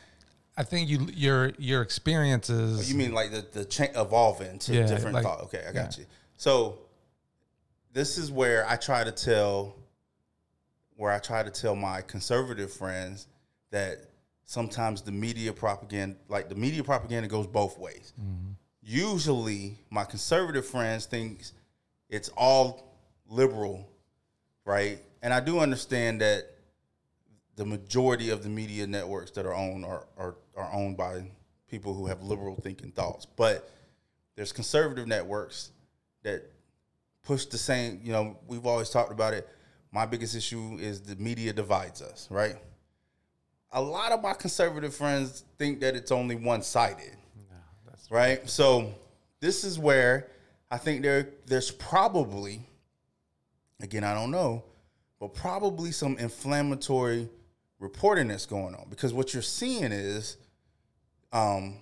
[0.59, 2.91] I think you your your experiences.
[2.91, 5.43] you mean like the the cha- evolving to Yeah, different like- thought.
[5.45, 6.01] Okay, I got yeah.
[6.03, 6.07] you.
[6.37, 6.79] So
[7.93, 9.77] this is where I try to tell
[10.97, 13.29] where I try to tell my conservative friends
[13.71, 13.99] that
[14.47, 18.13] sometimes the media propaganda like the media propaganda goes both ways.
[18.21, 18.53] Mm-hmm.
[18.83, 21.43] Usually my conservative friends think
[22.09, 22.97] it's all
[23.29, 23.89] liberal,
[24.65, 24.99] right?
[25.23, 26.47] And I do understand that
[27.57, 31.31] the majority of the media networks that are owned are, are are owned by
[31.69, 33.27] people who have liberal thinking thoughts.
[33.27, 33.71] But
[34.37, 35.71] there's conservative networks
[36.23, 36.43] that
[37.23, 38.01] push the same.
[38.03, 39.49] You know, we've always talked about it.
[39.93, 42.57] My biggest issue is the media divides us, right?
[43.73, 47.19] A lot of my conservative friends think that it's only one sided
[48.11, 48.49] right?
[48.49, 48.93] So
[49.41, 50.29] this is where
[50.71, 52.67] I think there there's probably,
[53.81, 54.65] again, I don't know,
[55.21, 57.29] but probably some inflammatory
[57.79, 60.37] reporting that's going on because what you're seeing is,
[61.33, 61.77] um,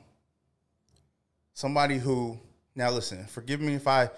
[1.52, 2.38] somebody who
[2.74, 4.11] now listen, forgive me if I,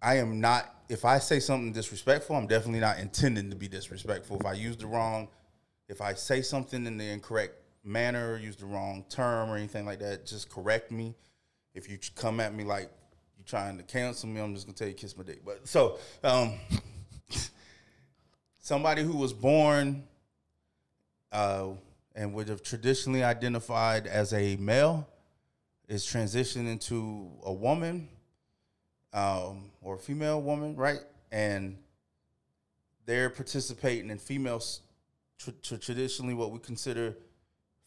[0.00, 0.70] I am not.
[0.88, 4.38] If I say something disrespectful, I'm definitely not intending to be disrespectful.
[4.38, 5.28] If I use the wrong,
[5.88, 9.98] if I say something in the incorrect manner, use the wrong term or anything like
[10.00, 11.14] that, just correct me.
[11.74, 12.90] If you come at me like
[13.36, 15.44] you're trying to cancel me, I'm just gonna tell you kiss my dick.
[15.44, 16.52] But so um,
[18.58, 20.04] somebody who was born
[21.32, 21.70] uh,
[22.14, 25.08] and would have traditionally identified as a male
[25.88, 28.08] is transitioned into a woman
[29.12, 31.00] um, or a female woman, right?
[31.30, 31.76] And
[33.06, 34.80] they're participating in female, s-
[35.38, 37.16] tr- tr- traditionally what we consider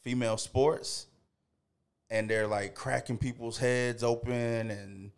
[0.03, 1.07] female sports,
[2.09, 5.11] and they're like cracking people's heads open, and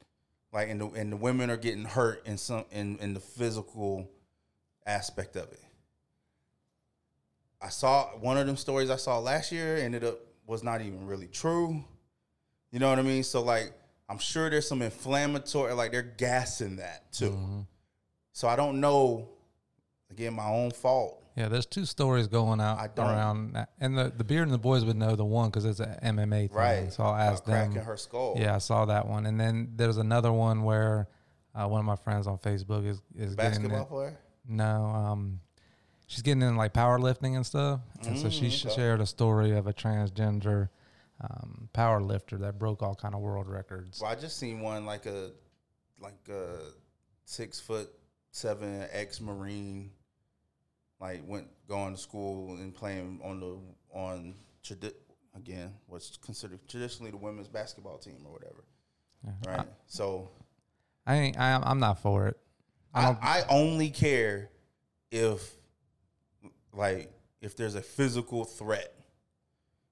[0.54, 4.10] like, and the and the women are getting hurt in some in in the physical
[4.86, 5.64] aspect of it.
[7.62, 11.06] I saw one of them stories I saw last year ended up was not even
[11.06, 11.84] really true.
[12.72, 13.24] You know what I mean?
[13.24, 13.74] So like
[14.08, 17.66] I'm sure there's some inflammatory like they're gassing that too.
[18.32, 19.30] So I don't know
[20.10, 21.16] again my own fault.
[21.36, 23.70] Yeah, there's two stories going out around, that.
[23.80, 26.50] and the the beard and the boys would know the one because it's an MMA
[26.50, 26.58] thing.
[26.58, 26.92] Right.
[26.92, 27.72] So I'll ask About them.
[27.72, 28.36] cracking her skull.
[28.38, 31.08] Yeah, I saw that one, and then there's another one where
[31.56, 34.20] uh, one of my friends on Facebook is is getting Basketball player?
[34.48, 35.40] no, um,
[36.10, 38.76] she's getting in like powerlifting and stuff, and so she Mm, okay.
[38.76, 40.68] shared a story of a transgender
[41.22, 44.02] um, power lifter that broke all kind of world records.
[44.02, 45.32] Well, I just seen one like a
[46.02, 46.58] like a
[47.26, 47.90] six foot
[48.32, 49.92] seven ex marine,
[51.00, 53.58] like went going to school and playing on the
[53.94, 54.94] on tradi-
[55.36, 58.64] again what's considered traditionally the women's basketball team or whatever.
[59.46, 59.68] Right.
[59.88, 60.30] so
[61.06, 62.38] I ain't, I, I'm not for it.
[62.94, 63.18] I I.
[63.22, 64.50] I only care
[65.12, 65.54] if
[66.80, 67.12] like
[67.42, 68.94] if there's a physical threat.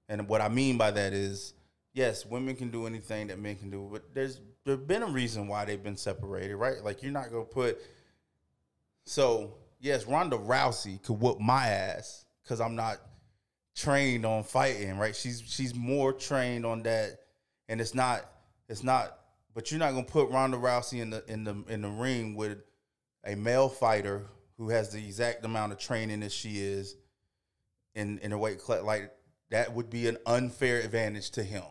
[0.08, 1.52] And what I mean by that is
[1.92, 5.48] yes, women can do anything that men can do, but there's there's been a reason
[5.48, 6.82] why they've been separated, right?
[6.82, 7.78] Like you're not gonna put
[9.04, 12.96] so yes, Ronda Rousey could whoop my ass because I'm not
[13.76, 15.14] trained on fighting, right?
[15.14, 17.18] She's she's more trained on that,
[17.68, 18.24] and it's not
[18.68, 19.14] it's not.
[19.54, 22.58] But you're not gonna put Ronda Rousey in the in the in the ring with
[23.24, 24.26] a male fighter
[24.58, 26.96] who has the exact amount of training as she is
[27.94, 28.82] in in a weight class.
[28.82, 29.12] Like
[29.50, 31.64] that would be an unfair advantage to him,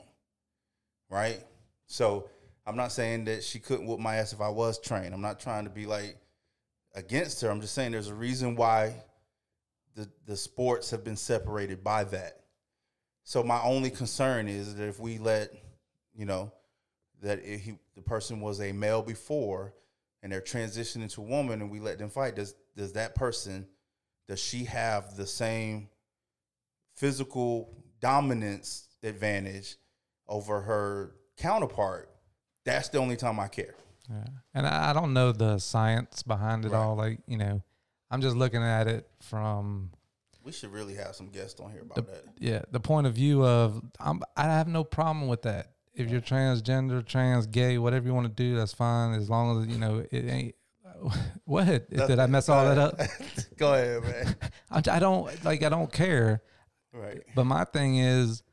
[1.10, 1.43] right?
[1.86, 2.30] So
[2.65, 5.13] I'm not saying that she couldn't whoop my ass if I was trained.
[5.13, 6.17] I'm not trying to be like
[6.95, 7.50] against her.
[7.50, 8.95] I'm just saying there's a reason why
[9.95, 12.41] the the sports have been separated by that.
[13.23, 15.52] So my only concern is that if we let,
[16.15, 16.54] you know,
[17.21, 19.73] that he the person was a male before
[20.23, 23.67] and they're transitioning to a woman and we let them fight, does does that person
[24.29, 25.89] does she have the same
[26.95, 29.75] physical dominance advantage
[30.27, 32.09] over her counterpart?
[32.65, 33.75] That's the only time I care.
[34.09, 34.23] Yeah.
[34.53, 36.77] And I, I don't know the science behind it Right.
[36.79, 36.95] all.
[36.95, 37.61] Like, you know,
[38.09, 39.91] I'm just looking at it from
[40.43, 42.23] We should really have some guests on here about the, that.
[42.39, 45.71] yeah, the point of view of I'm, I have no problem with that.
[45.93, 49.13] If you're transgender, trans, gay, whatever you want to do, that's fine.
[49.15, 50.55] As long as you know it ain't.
[51.45, 52.99] What did I mess all that up?
[53.57, 54.36] Go ahead, man.
[54.71, 55.63] I, I don't like.
[55.63, 56.41] I don't care.
[56.93, 57.21] Right.
[57.36, 58.43] But my thing is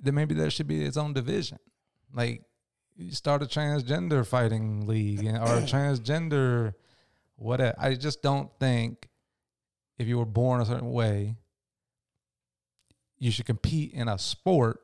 [0.00, 1.58] that maybe there should be its own division.
[2.14, 2.42] Like
[2.96, 6.74] you start a transgender fighting league and- or a transgender
[7.36, 7.74] whatever.
[7.78, 9.08] I just don't think
[9.98, 11.36] if you were born a certain way,
[13.18, 14.80] you should compete in a sport.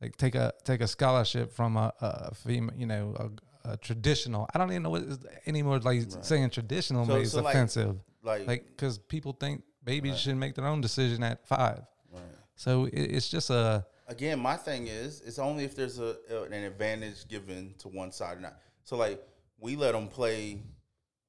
[0.00, 3.28] Like take a take a scholarship from a, a female, you know, a,
[3.64, 4.48] a traditional.
[4.54, 5.78] I don't even know what is anymore.
[5.80, 6.24] Like Right.
[6.24, 10.20] saying traditional So- is so, offensive Like, like because people think babies Right.
[10.20, 11.82] should make their own decision at five.
[12.12, 12.22] right.
[12.56, 16.42] So it, it's just a again, my thing is, it's only if there's a, a-
[16.44, 18.56] an advantage given to one side or not.
[18.84, 19.22] So like,
[19.58, 20.62] we let them play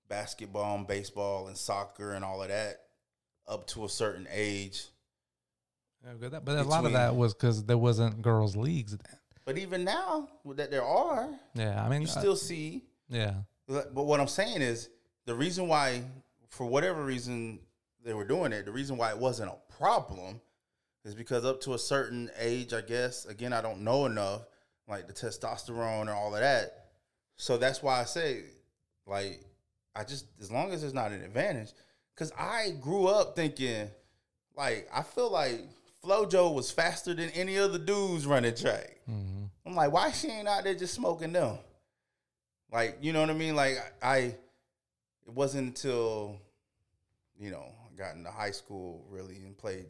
[0.08, 2.82] basketball and baseball and soccer and all of that
[3.48, 4.88] up to a certain age.
[6.04, 9.20] Yeah, but but a lot of that was because there wasn't girls leagues then.
[9.52, 12.86] But even now that there are, Yeah, I mean, you uh, still see.
[13.10, 13.34] yeah,
[13.68, 14.88] But what I'm saying is
[15.26, 16.04] the reason why,
[16.48, 17.60] for whatever reason,
[18.02, 20.40] they were doing it, the reason why it wasn't a problem
[21.04, 24.44] is because up to a certain age, I guess, again, I don't know enough,
[24.88, 26.86] like the testosterone and all of that.
[27.36, 28.44] So that's why I say,
[29.06, 29.42] like,
[29.98, 31.74] I just as long as there's not an advantage,
[32.16, 33.90] because I grew up thinking,
[34.56, 35.60] like, I feel like
[36.04, 39.00] FloJo was faster than any other dudes running track.
[39.10, 39.46] Mm-hmm.
[39.66, 41.58] I'm like, why she ain't out there just smoking them?
[42.72, 43.56] Like, you know what I mean?
[43.56, 46.40] Like, I, it wasn't until,
[47.38, 49.86] you know, I got into high school really and played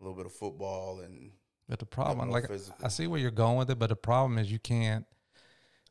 [0.00, 1.30] a little bit of football and
[1.68, 2.78] But the problem, like physical.
[2.84, 5.06] I see where you're going with it, but the problem is you can't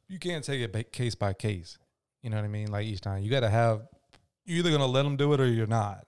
[0.08, 1.78] you can't take it case by case.
[2.22, 2.72] You know what I mean?
[2.72, 3.88] Like each time, you got to have
[4.46, 6.07] you're either gonna let them do it or you're not.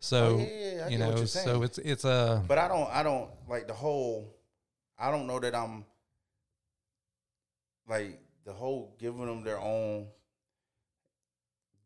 [0.00, 3.30] So Oh, yeah, yeah, you know, so it's it's a But I don't, I don't
[3.48, 4.34] like the whole.
[4.98, 5.84] I don't know that I'm
[7.86, 10.08] like the whole giving them their own,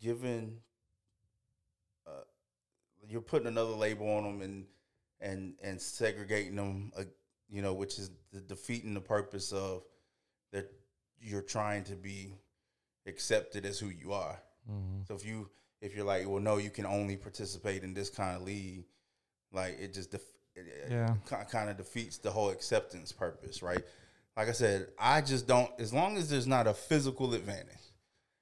[0.00, 0.58] giving.
[2.06, 2.22] Uh,
[3.08, 4.66] you're putting another label on them and
[5.20, 7.04] and and segregating them, uh,
[7.50, 9.82] you know, which is the, defeating the purpose of
[10.52, 10.70] that
[11.20, 12.32] you're trying to be
[13.06, 14.40] accepted as who you are.
[14.70, 15.06] Mhm.
[15.08, 15.50] So if you
[15.84, 18.84] if you're like, well, no, you can only participate in this kind of league,
[19.52, 20.22] like it just def-
[20.56, 21.14] it, Yeah.
[21.50, 23.84] kind of defeats the whole acceptance purpose, right?
[24.36, 25.70] Like I said, I just don't.
[25.78, 27.76] As long as there's not a physical advantage,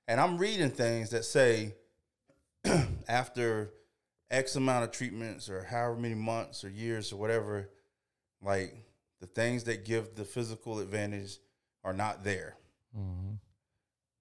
[0.08, 1.74] and I'm reading things that say
[3.08, 3.70] after
[4.30, 7.68] X amount of treatments or however many months or years or whatever,
[8.40, 8.74] like
[9.20, 11.38] the things that give the physical advantage
[11.84, 12.56] are not there.
[12.96, 13.38] Mhm.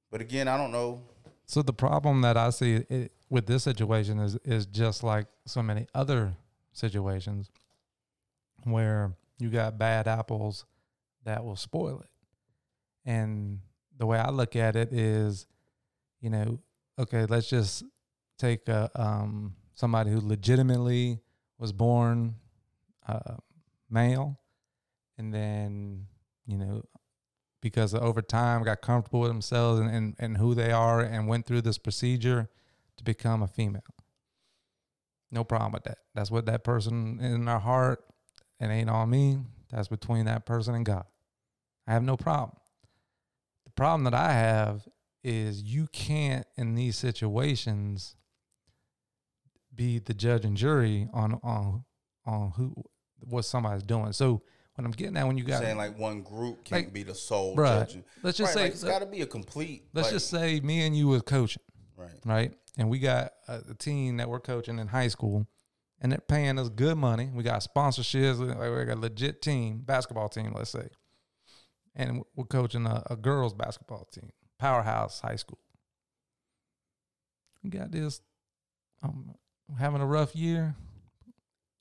[0.10, 1.04] But again, I don't know.
[1.52, 5.62] So the problem that I see it, with this situation is is just like so
[5.62, 6.34] many other
[6.72, 7.52] situations
[8.64, 10.64] where you got bad apples
[11.26, 12.10] that will spoil it.
[13.04, 13.60] And
[13.98, 15.46] the way I look at it is,
[16.22, 16.62] you know,
[16.98, 17.84] okay, let's just
[18.40, 21.20] take a, um, somebody who legitimately
[21.58, 22.36] was born
[23.06, 23.36] uh,
[23.90, 24.40] male,
[25.18, 26.08] and then
[26.48, 26.86] you know
[27.62, 31.46] because over time got comfortable with themselves and, and, and who they are and went
[31.46, 32.50] through this procedure
[32.98, 33.82] to become a female.
[35.32, 36.00] No problem with that.
[36.14, 38.04] That's what that person in their heart,
[38.60, 39.40] it ain't on me.
[39.72, 41.06] That's between that person and God.
[41.88, 42.58] I have no problem.
[43.66, 44.88] The problem that I have
[45.24, 48.16] is you can't in these situations
[49.74, 51.86] be the judge and jury on on
[52.26, 52.74] on who
[53.20, 54.12] what somebody's doing.
[54.14, 54.42] So
[54.76, 57.14] what I'm getting at when you got saying like one group can't Like, be the
[57.16, 58.04] sole bruh, judge.
[58.24, 59.84] let's just Right, say- like, it's got to be a complete.
[59.94, 61.64] let's like- just say me and you was coaching.
[61.98, 62.12] right.
[62.26, 62.54] right?
[62.78, 65.46] And we got a, a team that we're coaching in high school,
[66.00, 67.30] and they're paying us good money.
[67.34, 68.40] We got sponsorships.
[68.40, 70.88] Like we got a legit team, basketball team, let's say,
[71.96, 75.60] and we're coaching a, a girls basketball team, powerhouse high school.
[77.64, 78.22] We got this.
[79.04, 79.36] I'm
[79.78, 80.76] having a rough year.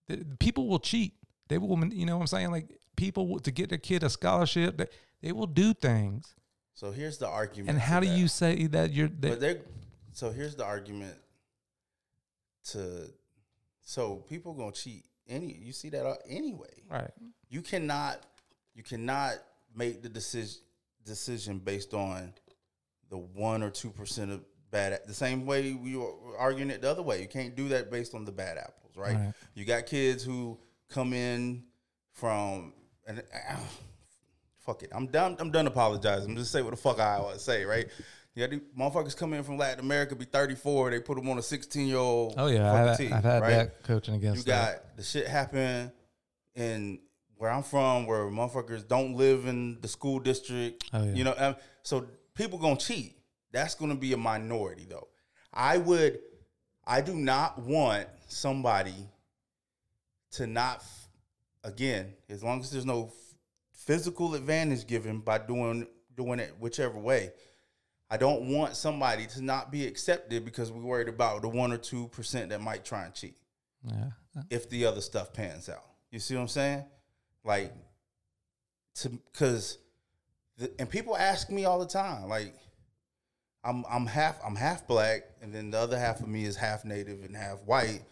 [0.09, 1.15] The- people will cheat.
[1.49, 2.69] They will, you know, what I'm saying, like
[3.01, 4.77] people to get their kid a scholarship.
[4.77, 4.87] They,
[5.23, 6.35] they will do things.
[6.75, 7.71] So here's the argument.
[7.71, 8.17] And how do that.
[8.17, 9.09] you say that you're?
[9.09, 9.67] That, But
[10.13, 11.17] so here's the argument
[12.73, 13.11] to
[13.83, 16.83] so people gonna cheat any you see that uh, anyway.
[16.91, 17.11] right.
[17.49, 18.21] You cannot
[18.75, 19.35] you cannot
[19.75, 20.61] make the decision
[21.05, 22.35] decision based on
[23.09, 26.91] the one or two percent of bad the same way we were arguing it the
[26.91, 27.23] other way.
[27.23, 29.17] You can't do that based on the bad apples, right?
[29.17, 29.33] Right.
[29.55, 30.59] You got kids who
[30.91, 31.65] come in
[32.13, 32.75] from
[33.11, 33.57] and uh,
[34.65, 34.91] fuck it.
[34.93, 35.37] I'm done.
[35.39, 36.31] I'm done apologizing.
[36.31, 37.87] I'm just say what the fuck I want to say, right?
[38.35, 40.91] Yeah, these motherfuckers come in from Latin America, be 34.
[40.91, 42.35] They put them on a 16 year old.
[42.37, 43.51] Oh yeah, I've, team, I've had right?
[43.51, 44.85] that coaching You against that.
[44.85, 45.93] got the shit happen
[46.55, 47.01] in
[47.37, 50.85] where I'm from, where motherfuckers don't live in the school district.
[50.93, 51.13] Oh, yeah.
[51.15, 53.17] You know, um, so people gonna cheat.
[53.51, 55.09] That's gonna be a minority though.
[55.53, 56.21] I would,
[56.87, 58.95] I do not want somebody
[60.33, 60.85] to not,
[61.65, 63.13] again, as long as there's no f-
[63.73, 67.33] physical advantage given by doing doing it whichever way.
[68.13, 71.79] I don't want somebody to not be accepted because we're worried about the one or
[71.79, 73.37] two percent that might try and cheat
[73.85, 74.11] Yeah,
[74.51, 75.85] if the other stuff pans out.
[76.11, 76.85] You see what I'm saying?
[77.45, 77.73] Like,
[78.97, 79.79] to because,
[80.79, 82.55] and people ask me all the time, like,
[83.63, 86.85] I'm I'm half I'm half black, and then the other half of me is half
[86.85, 88.03] native and half white.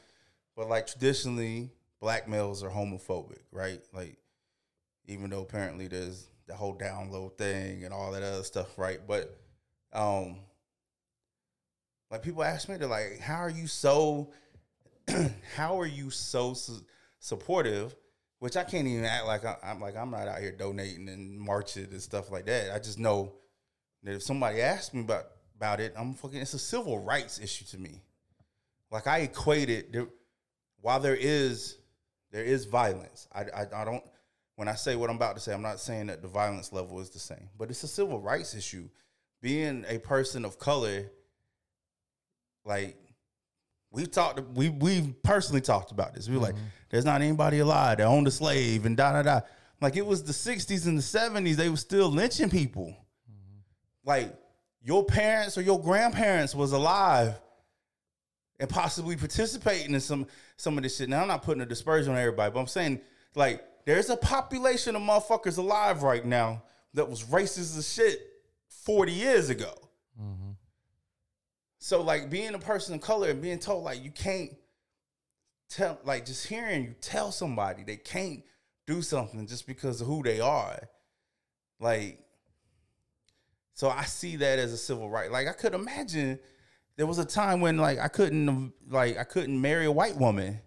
[0.55, 1.71] But like traditionally,
[2.01, 3.81] black males are homophobic, right?
[3.93, 4.19] Like,
[5.07, 9.01] even though apparently there's the whole download thing and all that other stuff, right?
[9.07, 9.39] But
[9.93, 10.39] um,
[12.11, 14.33] like people ask me, they're like, "How are you so?"
[15.57, 16.85] how are you so su-
[17.19, 17.97] supportive?
[18.41, 21.39] Which I can't even act like I, I'm like I'm not out here donating and
[21.39, 22.73] marching and stuff like that.
[22.73, 23.35] I just know
[24.05, 25.25] that if somebody asks me about
[25.57, 26.41] about it, I'm fucking.
[26.41, 28.03] It's a civil rights issue to me.
[28.91, 30.09] Like I equated the
[30.81, 31.78] while there is
[32.31, 34.05] there is violence, I, I I don't
[34.59, 36.99] when I say what I'm about to say, I'm not saying that the violence level
[36.99, 38.89] is the same, but it's a civil rights issue.
[39.41, 41.13] Being a person of color,
[42.65, 42.97] like
[43.93, 46.29] we've talked, we we personally talked about this.
[46.29, 46.65] We were like, mm-hmm.
[46.91, 49.41] there's not anybody alive that owned a slave and da da da.
[49.81, 52.97] Like it was the 60s and the 70s, they were still lynching people.
[53.31, 53.61] Mm-hmm.
[54.05, 54.35] Like
[54.83, 57.39] your parents or your grandparents was alive
[58.61, 61.09] and possibly participating in some some of this shit.
[61.09, 63.01] Now I'm not putting a dispersion on everybody, but I'm saying
[63.35, 66.63] like there's a population of motherfuckers alive right now
[66.95, 68.21] that was racist as shit
[68.69, 69.73] 40 years ago.
[70.21, 70.51] Mm-hmm.
[71.79, 74.51] So like being a person of color and being told like you can't
[75.69, 78.43] tell like just hearing you tell somebody they can't
[78.87, 80.89] do something just because of who they are.
[81.79, 82.19] Like
[83.75, 85.31] so I see that as a civil right.
[85.31, 86.41] Like I could imagine
[86.99, 90.61] there was a time when like I couldn't like I couldn't marry a white woman.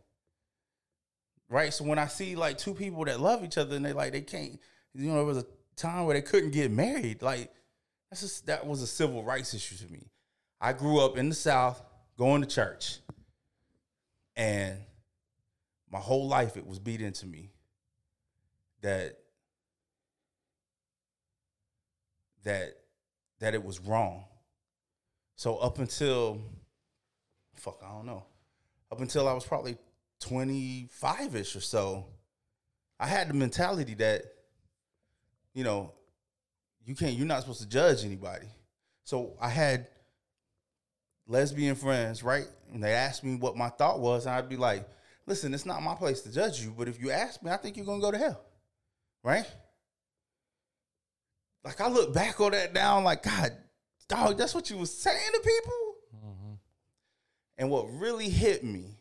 [1.49, 1.73] Right?
[1.73, 4.21] So when I see like two people that love each other and they like they
[4.21, 4.57] can't
[4.93, 7.21] you know there was a time where they couldn't get married.
[7.21, 7.51] Like
[8.09, 10.07] that's just that was a civil rights issue to me.
[10.61, 11.83] I grew up in the South
[12.17, 12.99] going to church.
[14.37, 14.77] And
[15.91, 17.51] my whole life it was beat into me
[18.81, 19.17] that
[22.45, 22.77] that
[23.41, 24.23] that it was wrong.
[25.41, 26.39] So up until
[27.55, 28.23] fuck, I don't know.
[28.91, 29.75] Up until I was probably
[30.23, 32.05] 25ish or so,
[32.99, 34.21] I had the mentality that
[35.55, 35.93] you know,
[36.85, 38.45] you can't you're not supposed to judge anybody.
[39.03, 39.87] So I had
[41.25, 42.45] lesbian friends, right?
[42.71, 44.87] And they asked me what my thought was, and I'd be like,
[45.25, 47.77] listen, it's not my place to judge you, but if you ask me, I think
[47.77, 48.43] you're gonna go to hell.
[49.23, 49.51] Right?
[51.65, 53.57] Like I look back on that now, like, God,
[54.11, 55.95] dog, that's what you was saying to people.
[56.17, 56.53] Mm-hmm.
[57.57, 58.97] And what really hit me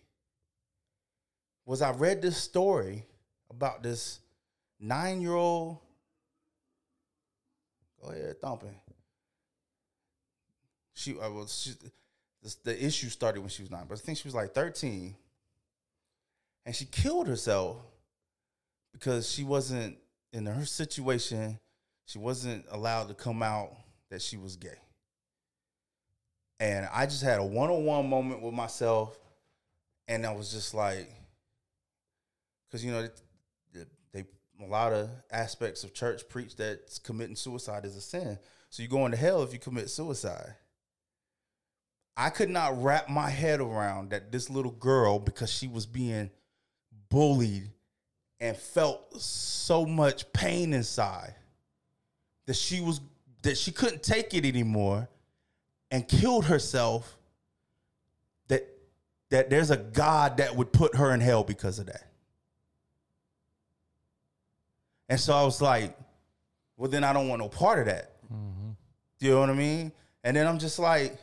[1.66, 3.04] was I read this story
[3.50, 4.20] about this
[4.78, 5.78] nine-year-old.
[8.02, 8.74] Go ahead, thumping.
[10.94, 11.72] She, uh, I was, she,
[12.42, 15.14] this, the issue started when she was nine, but I think she was like 13.
[16.66, 17.78] And she killed herself
[18.92, 19.96] because she wasn't
[20.32, 21.58] in her situation,
[22.04, 23.72] she wasn't allowed to come out
[24.10, 24.78] that she was gay.
[26.60, 29.18] And I just had a one on one moment with myself,
[30.06, 31.10] and I was just like,
[32.68, 33.08] because you know,
[33.72, 34.24] they, they
[34.62, 38.38] a lot of aspects of church preach that committing suicide is a sin.
[38.68, 40.54] So you're going to hell if you commit suicide.
[42.14, 46.30] I could not wrap my head around that this little girl, because she was being
[47.08, 47.70] bullied
[48.38, 51.34] and felt so much pain inside,
[52.44, 53.00] that she was
[53.42, 55.08] that she couldn't take it anymore
[55.90, 57.16] and killed herself.
[58.48, 58.68] That
[59.30, 62.06] that there's a God that would put her in hell because of that.
[65.08, 65.96] And so I was like,
[66.76, 68.12] well, then I don't want no part of that.
[69.18, 69.92] Do you know what I mean?
[70.22, 71.18] And then I'm just like,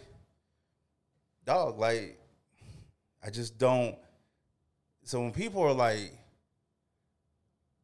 [1.45, 2.19] dog, like,
[3.23, 3.95] I just don't.
[5.03, 6.13] So when people are like,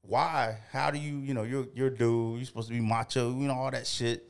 [0.01, 0.57] why?
[0.71, 3.47] How do you, you know, you're you're a dude, you're supposed to be macho, you
[3.47, 4.27] know, all that shit.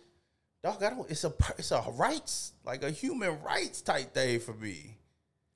[0.63, 1.09] Dog, I don't.
[1.11, 4.97] It's a it's a rights like a human rights type thing for me.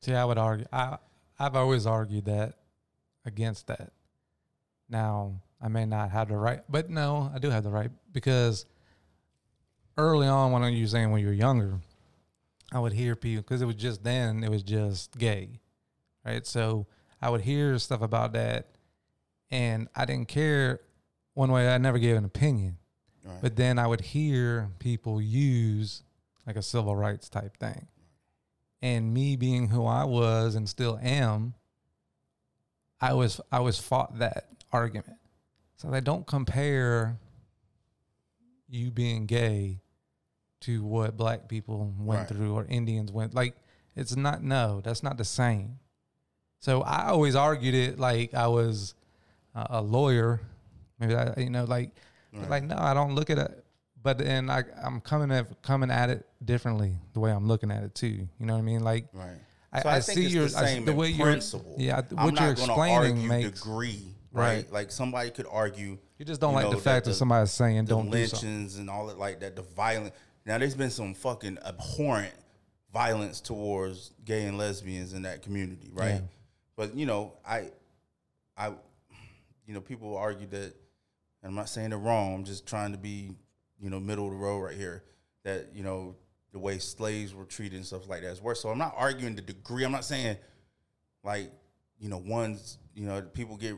[0.02, 0.66] See, I would argue.
[0.72, 0.98] I
[1.40, 2.56] I've always argued that
[3.26, 3.94] against that.
[4.90, 8.66] Now I may not have the right, but no, I do have the right because
[9.98, 11.80] early on when you were saying when you were younger,
[12.74, 15.62] I would hear people because it was just then it was just gay,
[16.26, 16.46] right?
[16.46, 16.86] So
[17.22, 18.68] I would hear stuff about that,
[19.52, 20.82] and I didn't care
[21.34, 21.74] one way.
[21.74, 22.78] I never gave an opinion,
[23.28, 23.42] Right.
[23.42, 26.04] but then I would hear people use
[26.46, 27.88] like a civil rights type thing,
[28.82, 31.54] and me being who I was and still am,
[33.02, 35.18] I was I was fought that argument.
[35.76, 37.18] So they don't compare
[38.70, 39.80] you being gay
[40.62, 42.28] to what black people went Right.
[42.30, 43.56] through or Indians went like
[43.96, 45.80] it's not no, that's not the same.
[46.60, 48.96] So I always argued it like I was
[49.54, 50.42] a, a lawyer.
[51.00, 51.92] Maybe I, you know, like,
[52.50, 53.64] like no, I don't look at it.
[54.02, 57.84] But then I, I'm coming at coming at it differently the way I'm looking at
[57.84, 58.08] it too.
[58.08, 58.84] You know what I mean?
[58.84, 59.38] Like, Right.
[59.74, 61.10] I, So I, I, think see it's your the I see same the in way
[61.10, 61.76] you're principle.
[61.78, 62.02] yeah.
[62.16, 64.44] I'm What you're gonna explaining argue makes degree, right?
[64.56, 64.72] Right.
[64.72, 65.98] Like somebody could argue.
[66.18, 68.26] you just don't you like know, the fact that, the- somebody's saying the don't do
[68.28, 68.70] something.
[68.80, 69.56] and all that, like that.
[69.56, 70.14] The violent.
[70.46, 72.34] Now, there's been some fucking abhorrent
[72.94, 76.14] violence towards gay and lesbians in that community, right?
[76.16, 76.20] Yeah.
[76.78, 77.72] But you know, I,
[78.56, 78.70] I,
[79.66, 80.74] you know, people argue that,
[81.42, 82.36] and I'm not saying they're wrong.
[82.36, 83.32] I'm just trying to be,
[83.80, 85.04] you know, middle of the road right here.
[85.44, 86.16] That you know,
[86.52, 88.62] the way slaves were treated and stuff like that is worse.
[88.62, 89.84] So I'm not arguing the degree.
[89.84, 90.38] I'm not saying
[91.24, 91.52] like
[92.00, 93.76] you know, one's, you know, people get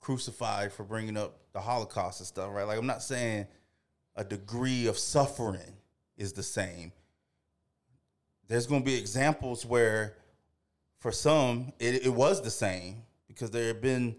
[0.00, 2.66] crucified for bringing up the Holocaust and stuff, right?
[2.66, 3.46] Like, I'm not saying
[4.16, 5.76] a degree of suffering
[6.16, 6.92] is the same.
[8.48, 10.16] There's going to be examples where,
[10.98, 14.16] for some, it, it was the same because there have been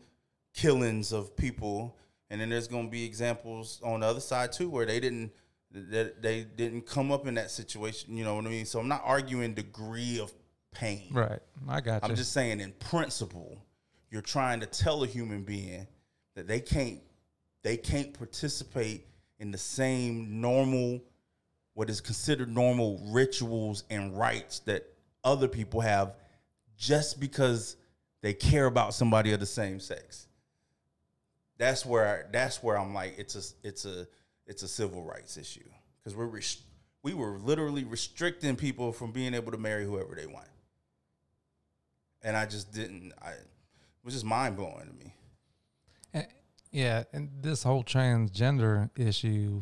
[0.54, 1.98] killings of people,
[2.30, 5.32] and then there's going to be examples on the other side too where they didn't
[5.72, 8.16] that they didn't come up in that situation.
[8.16, 8.66] You know what I mean?
[8.66, 10.32] So I'm not arguing degree of
[10.72, 11.08] pain.
[11.12, 11.40] Right.
[11.68, 12.10] I got you.
[12.10, 13.58] I'm just saying, in principle,
[14.12, 15.88] you're trying to tell a human being
[16.36, 17.00] that they can't
[17.64, 19.08] they can't participate
[19.40, 21.02] in the same normal,
[21.74, 24.86] what is considered normal rituals and rites that
[25.24, 26.16] other people have,
[26.78, 27.78] just because
[28.22, 30.28] they care about somebody of the same sex.
[31.64, 34.08] That's where that's where I'm like, it's a it's a
[34.46, 35.68] it's a civil rights issue
[36.00, 36.62] because we're res-
[37.04, 40.48] we were literally restricting people from being able to marry whoever they want
[42.24, 43.14] and I just didn't.
[43.22, 45.14] I it was just mind blowing to me.
[46.14, 46.24] Eh,
[46.72, 49.62] Yeah, and this whole transgender issue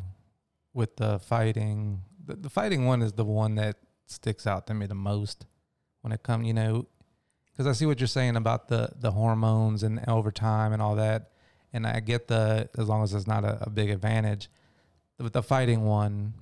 [0.72, 3.76] with the fighting, the, the fighting one is the one that
[4.06, 5.46] sticks out to me the most
[6.00, 6.86] when it comes, you know,
[7.52, 10.96] because I see what you're saying about the the hormones and over time and all
[10.96, 11.31] that,
[11.72, 14.48] and I get the as long as it's not a, a big advantage,
[15.18, 16.34] but the fighting one,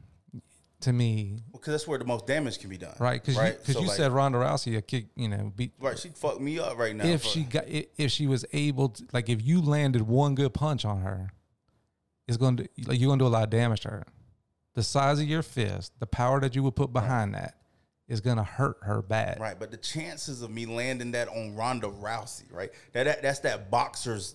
[0.80, 3.20] to me, Because that's where the most damage can be done, right?
[3.20, 3.52] Because right?
[3.52, 6.08] you, 'cause So, you like, said Ronda Rousey, a kick, you know, beat right, she
[6.08, 7.04] fucked me up right now.
[7.04, 10.84] if she got if she was able to like if you landed one good punch
[10.84, 11.30] on her
[12.26, 14.04] it's going to like you're going to do a lot of damage to her
[14.74, 17.56] the size of your fist the power that you would put behind that
[18.08, 21.54] is going to hurt her bad right, but the chances of me landing that on
[21.54, 22.70] Ronda Rousey, right?
[22.92, 24.34] That, that that's that boxer's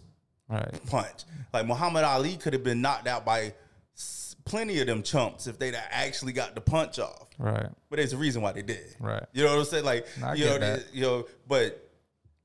[0.50, 1.24] right punch.
[1.54, 3.54] Like Muhammad Ali could have been knocked out by
[3.96, 7.28] s- plenty of them chumps if they'd actually got the punch off.
[7.40, 8.96] right But there's a reason why they did.
[9.00, 9.24] Right.
[9.34, 9.86] You know what I'm saying?
[9.86, 10.92] Like No, you know, get that.
[10.92, 11.82] the- you know, but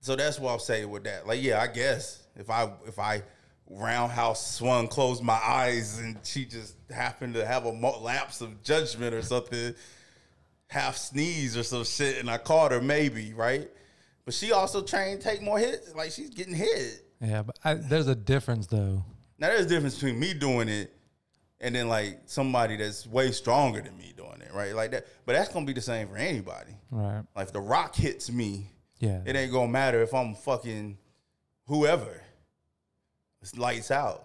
[0.00, 1.26] so that's what I'm saying with that.
[1.26, 3.22] Like, yeah, I guess if I if I
[3.68, 8.62] roundhouse swung, closed my eyes, and she just happened to have a mo- lapse of
[8.62, 9.74] judgment or something,
[10.68, 13.70] half sneeze or some shit, and I caught her, maybe right.
[14.24, 15.94] But she also trained take more hits.
[15.94, 17.04] Like she's getting hit.
[17.20, 19.04] Yeah but I, there's a difference though
[19.38, 20.94] Now there's a difference between me doing it
[21.60, 24.74] and then like somebody that's way stronger than me doing it, right?
[24.74, 25.06] Like that.
[25.26, 26.72] But that's gonna be the same for anybody.
[26.90, 30.96] right Like if the rock hits me, yeah it ain't gonna matter if I'm fucking
[31.66, 32.22] whoever.
[33.42, 34.24] It's lights out.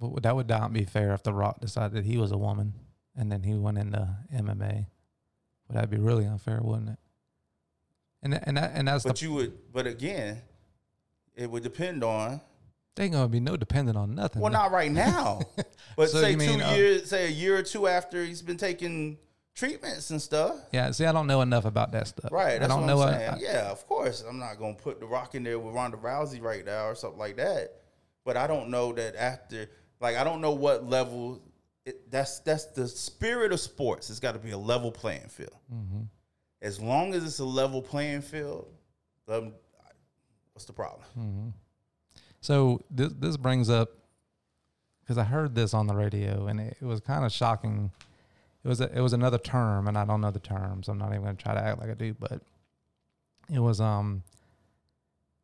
[0.00, 2.74] but that would not be fair if the rock decided he was a woman
[3.16, 4.86] and then he went into mma
[5.68, 6.98] would that be really unfair wouldn't it
[8.22, 10.40] and and that, and that's But the you would but again,
[11.38, 12.40] it would depend on
[12.96, 15.40] They ain't gonna be no dependent on nothing well not right now.
[15.96, 18.56] But So say two mean, uh, years say a year or two after he's been
[18.56, 19.18] taking
[19.58, 20.54] treatments and stuff.
[20.72, 22.30] Yeah, see, I don't know enough about that stuff.
[22.30, 23.02] Right, I don't what know.
[23.02, 23.30] I'm uh, saying.
[23.30, 24.22] I- yeah, of course.
[24.26, 27.18] I'm not gonna put the rock in there with Ronda Rousey right now or something
[27.18, 27.80] like that.
[28.24, 29.68] But I don't know that after,
[30.00, 31.42] like, I don't know what level.
[31.84, 34.10] It, that's that's the spirit of sports.
[34.10, 35.56] It's got to be a level playing field.
[35.74, 36.02] Mm-hmm.
[36.62, 38.68] As long as it's a level playing field,
[39.28, 39.54] um,
[40.58, 41.02] what's the problem?
[41.14, 41.48] Hmm.
[42.40, 43.90] so this this brings up
[45.00, 47.92] because I heard this on the radio and it, it was kind of shocking.
[48.64, 50.88] It was a, it was another term, and I don't know the terms.
[50.88, 52.42] I'm not even going to try to act like I do, but
[53.54, 54.24] it was um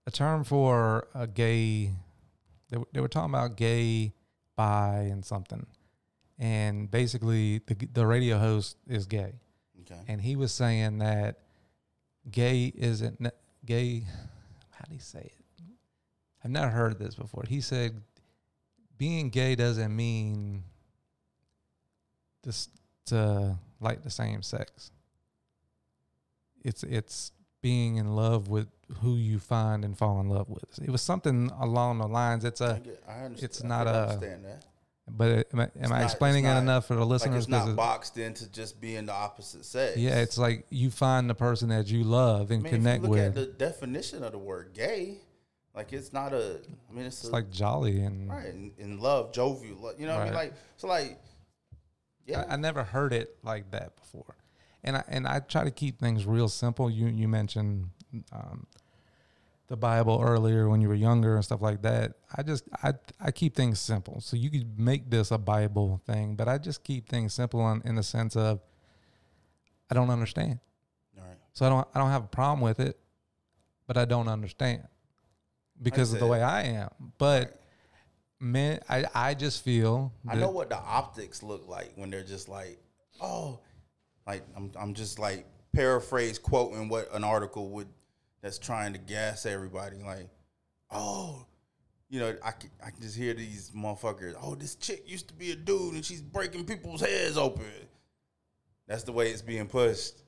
[0.04, 1.92] a term for a gay.
[2.70, 4.12] They, were- they were talking about gay,
[4.56, 5.64] bi, and something,
[6.40, 9.34] and basically the the radio host is gay.
[9.82, 10.00] Okay.
[10.08, 11.38] and he was saying that
[12.30, 13.24] gay isn't
[13.64, 14.06] gay.
[14.84, 15.64] How do you say it?
[16.44, 17.44] I've never heard this before.
[17.48, 18.02] He said
[18.98, 20.62] being gay doesn't mean
[22.44, 22.68] just
[23.06, 24.90] to like the same sex.
[26.62, 27.32] It's it's
[27.62, 28.68] being in love with
[29.00, 30.78] who you find and fall in love with.
[30.82, 32.44] It was something along the lines.
[32.44, 34.64] It's I, a, get, I it's I not a- understand that.
[35.08, 37.44] But am I, am I not- explaining it enough for the Like listeners?
[37.44, 39.96] it's not boxed into just being the opposite sex.
[39.96, 43.12] yeah, it's like you find the person that you love and I mean, connect look
[43.12, 43.20] with.
[43.24, 45.18] at the definition of the word gay,
[45.74, 46.60] like it's not a.
[46.88, 49.92] I mean, it's, it's a, like jolly and right in, in love, jovial.
[49.98, 50.34] You know what I mean?
[50.34, 50.44] Right.
[50.46, 51.18] Like so, like
[52.26, 54.36] yeah, I, I never heard it like that before,
[54.82, 56.88] and I and I try to keep things real simple.
[56.90, 57.90] You you mentioned
[58.32, 58.66] um,
[59.66, 62.12] the Bible earlier when you were younger and stuff like that.
[62.36, 64.20] I just I I keep things simple.
[64.20, 67.82] So you could make this a Bible thing, but I just keep things simple in,
[67.84, 68.60] in the sense of
[69.90, 70.58] I don't understand,
[71.18, 71.36] all right.
[71.52, 72.98] so I don't I don't have a problem with it,
[73.86, 74.82] but I don't understand
[75.80, 76.90] because of the way I am.
[77.18, 77.60] But
[78.40, 82.48] man, I I just feel I know what the optics look like when they're just
[82.48, 82.78] like,
[83.20, 83.60] oh,
[84.26, 87.88] like I'm I'm just like paraphrase quoting what an article would
[88.44, 89.96] that's trying to gas everybody.
[90.04, 90.28] Like,
[90.90, 91.46] oh,
[92.10, 94.34] you know, I can, I can just hear these motherfuckers.
[94.40, 97.64] Oh, this chick used to be a dude and she's breaking people's heads open.
[98.86, 100.22] That's the way it's being pushed.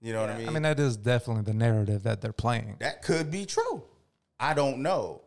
[0.00, 0.48] You know what I mean?
[0.48, 2.76] I mean, that is definitely the narrative that they're playing.
[2.80, 3.84] that could be true.
[4.40, 5.22] I don't know.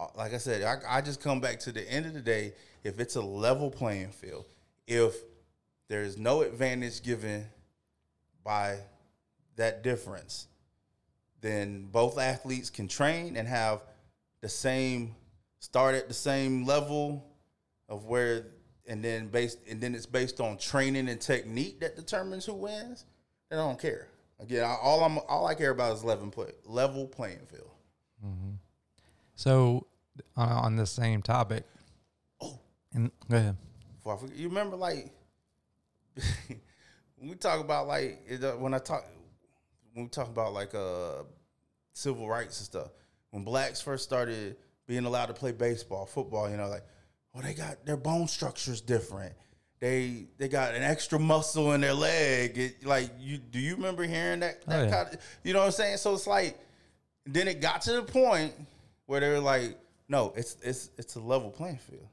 [0.00, 2.54] Uh, Like I said, I, I just come back to the end of the day.
[2.84, 4.46] If it's a level playing field,
[4.86, 5.14] if
[5.88, 7.44] there's no advantage given
[8.42, 8.78] by
[9.58, 10.48] that difference,
[11.40, 13.82] then both athletes can train and have
[14.40, 15.14] the same
[15.60, 17.24] start at the same level
[17.88, 18.46] of where
[18.86, 23.04] and then based and then it's based on training and technique that determines who wins.
[23.50, 24.08] Then I don't care.
[24.40, 27.70] Again, I- all I'm all I care about is level play, level playing field.
[29.34, 29.86] So,
[30.36, 31.64] uh, on the same topic,
[32.40, 32.58] Oh.
[32.92, 33.56] and go ahead.
[34.02, 35.12] Forget, you remember like
[37.16, 39.04] when we talk about like uh, when I talk
[39.98, 41.24] when we talk about like uh
[41.92, 42.88] civil rights and stuff.
[43.30, 46.84] When blacks first started being allowed to play baseball, football, you know, like
[47.34, 49.34] oh they got their bone structure's different.
[49.80, 52.56] They they got an extra muscle in their leg.
[52.56, 54.64] It, like you do you remember hearing that?
[54.66, 54.90] that Oh, yeah.
[54.90, 55.96] kind of, you know what I'm saying?
[55.96, 56.56] So it's like
[57.26, 58.54] then it got to the point
[59.06, 59.76] where they were like,
[60.08, 62.06] no, it's it's it's a level playing field.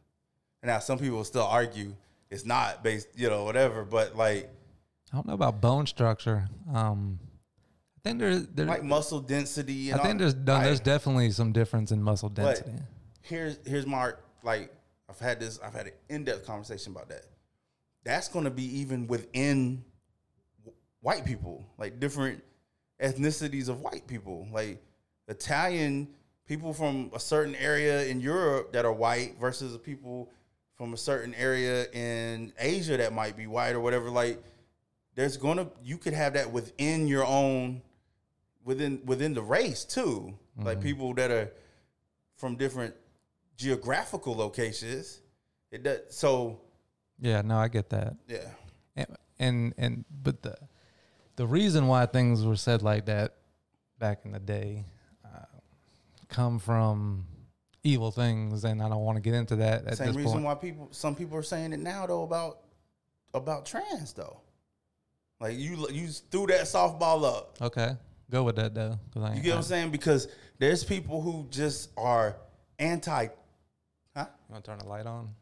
[0.63, 1.93] And now some people still argue
[2.31, 3.85] it's not based, you know, whatever.
[3.85, 4.49] But like
[5.13, 6.47] I don't know about bone structure.
[6.73, 7.19] Um,
[8.05, 9.89] think there, there like muscle density.
[9.89, 12.71] And I think there's like, there's definitely some difference in muscle density.
[13.21, 14.11] here's here's my
[14.43, 14.71] like
[15.09, 17.25] I've had this I've had an in depth conversation about that.
[18.03, 19.83] That's going to be even within
[21.01, 22.43] white people, like different
[23.01, 24.83] ethnicities of white people, like
[25.27, 26.07] Italian
[26.47, 30.29] people from a certain area in Europe that are white versus people
[30.75, 34.11] from a certain area in Asia that might be white or whatever.
[34.11, 34.43] Like
[35.15, 37.81] there's gonna you could have that within your own
[38.65, 40.37] within within the race too.
[40.57, 41.51] Like people that are
[42.37, 42.93] from different
[43.57, 45.21] geographical locations.
[45.71, 46.59] It does so
[47.19, 48.15] Yeah, no, I get that.
[48.27, 48.47] yeah.
[48.95, 49.07] And,
[49.39, 50.57] and and but the
[51.35, 53.35] the reason why things were said like that
[53.99, 54.85] back in the day
[55.25, 55.45] uh,
[56.29, 57.25] come from
[57.83, 60.45] evil things, and I don't want to get into that at Same reason point.
[60.45, 62.59] why people some people are saying it now though about
[63.33, 64.39] about trans though.
[65.41, 67.57] Like you you threw that softball up.
[67.61, 67.97] Okay,
[68.29, 68.99] go with that though.
[69.15, 69.91] I You ain't- get what I'm saying?
[69.91, 70.27] Because
[70.59, 72.37] there's people who just are
[72.79, 73.27] anti
[74.15, 74.25] huh?
[74.47, 75.33] You want to turn the light on?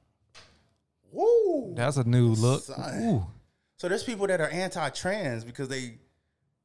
[1.11, 1.73] Woo.
[1.75, 2.63] That's a new look.
[2.63, 5.95] So there's people that are anti-trans because they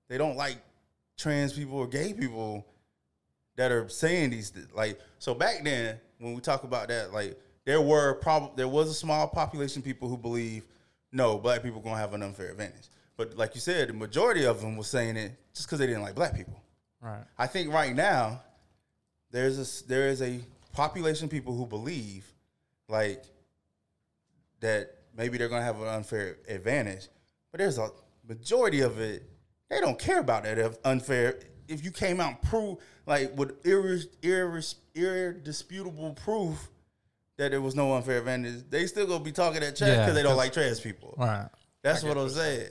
[0.08, 0.58] they don't like
[1.16, 2.64] trans people or gay people
[3.56, 7.38] that are saying these th- like so back then when we talk about that like
[7.66, 10.64] there were prob there was a small population of people who believe
[11.12, 12.88] no black people gonna have an unfair advantage
[13.18, 16.00] but like you said the majority of them was saying it just because they didn't
[16.02, 16.62] like black people
[17.02, 17.22] Right.
[17.36, 18.40] I think right now
[19.30, 20.40] there's a s- there is a
[20.72, 22.24] population of people who believe
[22.88, 23.22] like
[24.60, 27.08] that maybe they're gonna have an unfair advantage,
[27.52, 27.90] but there's a
[28.26, 29.22] majority of it
[29.68, 31.38] they don't care about that unfair.
[31.68, 36.68] If you came out and prove like with irres, irres, irredisputable proof
[37.36, 40.14] that there was no unfair advantage, they still gonna be talking that trash Yeah, because
[40.14, 41.14] they don't like trans people.
[41.18, 41.48] Right.
[41.82, 42.70] That's what I'm saying.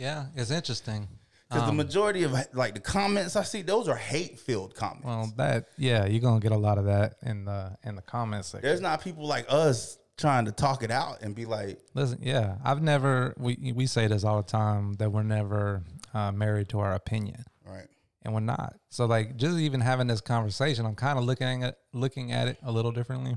[0.00, 1.06] Yeah, it's interesting.
[1.48, 5.04] Because Um, the majority of like the comments I see, those are hate filled comments.
[5.04, 8.48] Well, that yeah, you're gonna get a lot of that in the in the comments
[8.48, 8.66] section.
[8.66, 12.56] There's not people like us trying to talk it out and be like, Listen, yeah,
[12.64, 15.82] I've never we we say this all the time that we're never
[16.14, 17.88] uh, married to our opinion, right,
[18.22, 18.76] and we're not.
[18.88, 22.56] So like, just even having this conversation, I'm kind of looking at looking at it
[22.62, 23.34] a little differently.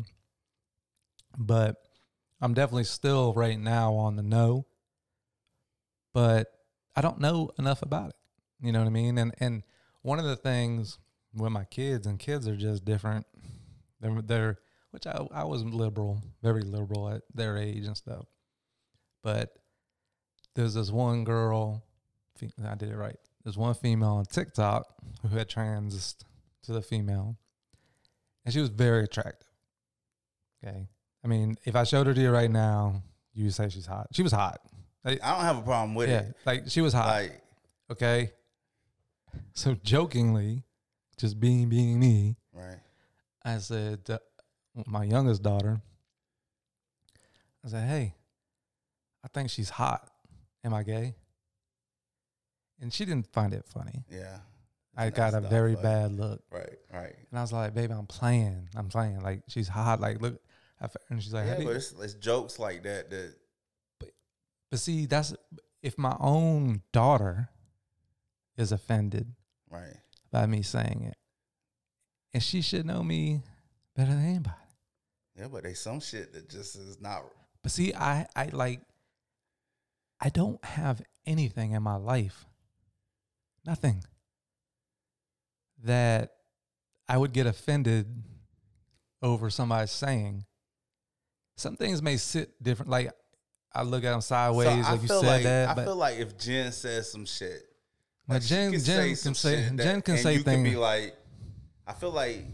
[1.38, 1.76] But
[2.39, 4.66] I'm definitely still right now on the no.
[6.14, 6.53] But
[6.96, 8.16] I don't know enough about it.
[8.62, 9.18] You know what I mean?
[9.18, 9.64] And and
[10.02, 11.00] one of the things
[11.36, 13.26] with my kids and kids are just different.
[14.00, 14.58] They're they're
[14.91, 18.26] which I I was liberal, very liberal at their age and stuff.
[19.24, 19.54] But
[20.56, 21.84] there's this one girl,
[22.64, 23.16] I did it right.
[23.44, 24.86] There's one female on TikTok
[25.22, 26.16] who had trans
[26.64, 27.38] to the female,
[28.46, 29.48] and she was very attractive.
[30.64, 30.88] Okay,
[31.24, 33.02] I mean, if I showed her to you right now,
[33.34, 34.08] you would say she's hot.
[34.14, 34.62] She was hot.
[35.04, 36.36] Like, I don't have a problem with yeah, it.
[36.45, 37.08] like she was hot.
[37.08, 37.41] Like,
[37.91, 38.32] okay,
[39.54, 40.64] so jokingly,
[41.18, 42.80] just being being me, right,
[43.43, 43.99] I said,
[44.88, 45.82] my youngest daughter,
[47.66, 48.16] I said, hey,
[49.24, 50.10] I think she's hot.
[50.64, 51.16] Am I gay?
[52.80, 54.06] And she didn't find it funny.
[54.10, 54.38] yeah.
[54.95, 56.43] I got a very like- bad look.
[56.51, 57.16] Right, right.
[57.32, 58.70] And I was like, baby, I'm playing.
[58.76, 59.22] I'm playing.
[59.22, 59.99] Like, she's hot.
[59.99, 60.39] Like, look.
[61.10, 63.34] And she's like, Yeah, do but it's, it's jokes like that that
[64.74, 65.36] but see, that's
[65.84, 67.48] if my own daughter
[68.58, 69.32] is offended
[69.70, 69.98] Right.
[70.32, 71.18] by me saying it.
[72.34, 73.44] And she should know me
[73.96, 74.56] better than anybody.
[75.38, 77.22] Yeah, but they some shit that just is not.
[77.62, 78.82] But see, I, I like,
[80.20, 82.44] I don't have anything in my life,
[83.68, 84.04] nothing
[85.84, 86.32] that
[87.08, 88.24] I would get offended
[89.22, 90.46] over somebody saying.
[91.58, 92.90] Some things may sit different.
[92.90, 93.12] Like
[93.76, 95.78] I look at them sideways, So I like you feel said like, that.
[95.78, 97.64] I feel like if Jen says some shit,
[98.28, 101.16] like Jen- could Jen some can say- shit Jen can say you can be like,
[101.88, 102.46] I feel like,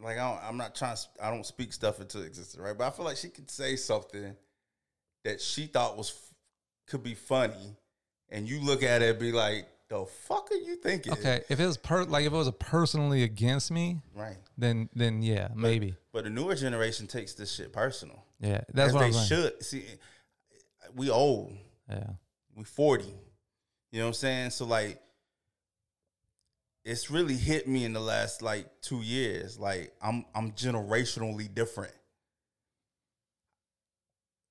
[0.00, 0.96] like I don't, I'm not trying.
[0.96, 2.76] to I don't speak stuff into existence, right?
[2.76, 4.36] But I feel like she could say something
[5.24, 6.12] that she thought was
[6.86, 7.76] could be funny,
[8.28, 11.58] and you look at it and be like, "The fuck are you thinking?" okay, if
[11.58, 14.36] it was per like if it was personally against me, right.
[14.56, 15.96] then then yeah, maybe.
[16.12, 18.24] But the newer generation takes this shit personal.
[18.40, 19.64] Yeah, that's As what they should.
[19.64, 19.84] See,
[20.94, 21.56] we old.
[21.90, 22.10] Yeah.
[22.54, 23.04] we 40
[23.90, 25.00] you know what i'm saying so like
[26.84, 31.92] it's really hit me in the last like two years like i'm i'm generationally different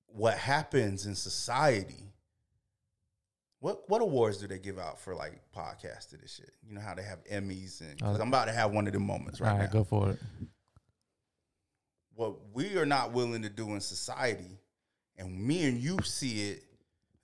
[0.06, 2.02] what happens in society
[3.60, 6.80] what what awards do they give out for like podcasts and this shit you know
[6.80, 9.40] how they have emmys and 'cause Uh, i'm about to have one of them moments
[9.40, 10.18] right, All right, now go for it.
[12.14, 14.58] what we are not willing to do in society,
[15.18, 16.64] and me and you see it,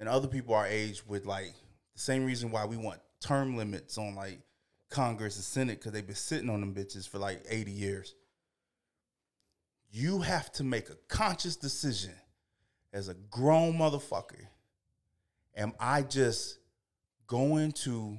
[0.01, 1.53] and other people our age with like
[1.95, 4.41] the same reason why we want term limits on like
[4.91, 8.15] Congress and Senate because they've been sitting on them bitches for like 80 years.
[9.91, 12.13] You have to make a conscious decision
[12.93, 14.47] as a grown motherfucker.
[15.57, 16.59] Am I just
[17.27, 18.19] going to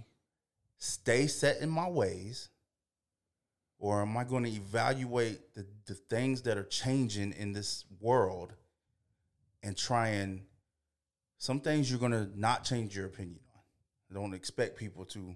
[0.78, 2.50] stay set in my ways?
[3.86, 8.54] or am I going to evaluate the, the things that are changing in this world
[9.66, 10.44] and try and
[11.38, 13.62] some things you're to not change your opinion on.
[14.10, 15.36] I don't expect people to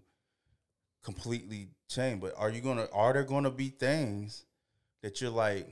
[1.04, 4.46] completely change, but are you to are there to be things
[5.02, 5.68] that you're like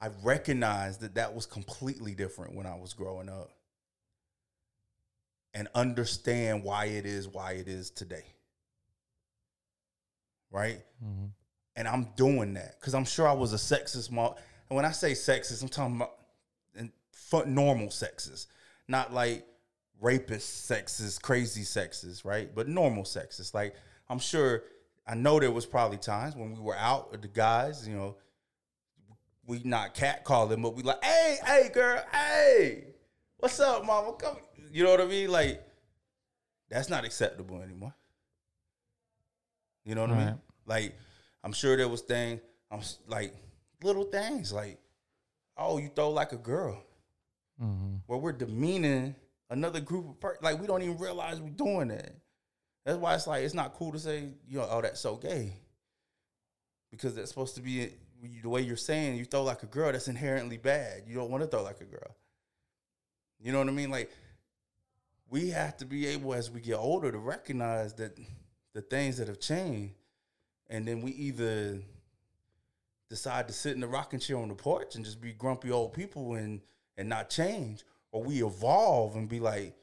[0.00, 3.50] I recognize that that was completely different when I was growing up
[5.54, 8.24] and understand why it is why it is today
[10.50, 10.80] right?
[11.04, 11.26] Mm-hmm.
[11.76, 14.34] And I'm doing that because I'm sure I was a sexist mom.
[14.68, 16.12] And when I say sexist, I'm talking about
[17.46, 18.46] normal sexist,
[18.88, 19.46] not like
[20.00, 22.54] rapist sexist, crazy sexist, right?
[22.54, 23.54] But normal sexist.
[23.54, 23.74] Like
[24.08, 24.64] I'm sure,
[25.06, 28.16] I know there was probably times when we were out with the guys, you know,
[29.46, 32.84] we not catcalling, but we like, hey, hey, girl, hey,
[33.38, 34.12] what's up, mama?
[34.14, 34.36] Come,
[34.72, 35.30] you know what I mean?
[35.30, 35.62] Like
[36.68, 37.94] that's not acceptable anymore.
[39.84, 40.26] You know what I mean?
[40.26, 40.38] Right.
[40.66, 40.98] Like,
[41.42, 43.34] I'm sure there was things, I'm like
[43.82, 44.78] little things like,
[45.56, 46.82] oh, you throw like a girl,
[47.62, 47.96] Mm-hmm.
[48.06, 49.14] where we're demeaning
[49.50, 52.14] another group of per Like we don't even realize we're doing that.
[52.86, 55.52] That's why it's like it's not cool to say, you know, oh, that's so gay,
[56.90, 57.90] because that's supposed to be
[58.42, 59.92] the way you're saying you throw like a girl.
[59.92, 61.02] That's inherently bad.
[61.06, 62.16] You don't want to throw like a girl.
[63.38, 63.90] You know what I mean?
[63.90, 64.10] Like
[65.28, 68.18] we have to be able, as we get older, to recognize that
[68.72, 69.92] the things that have changed,
[70.70, 71.82] and then we either
[73.10, 75.92] decide to sit in the rocking chair on the porch and just be grumpy old
[75.92, 76.62] people and
[76.96, 79.74] and not change, or we evolve and be like,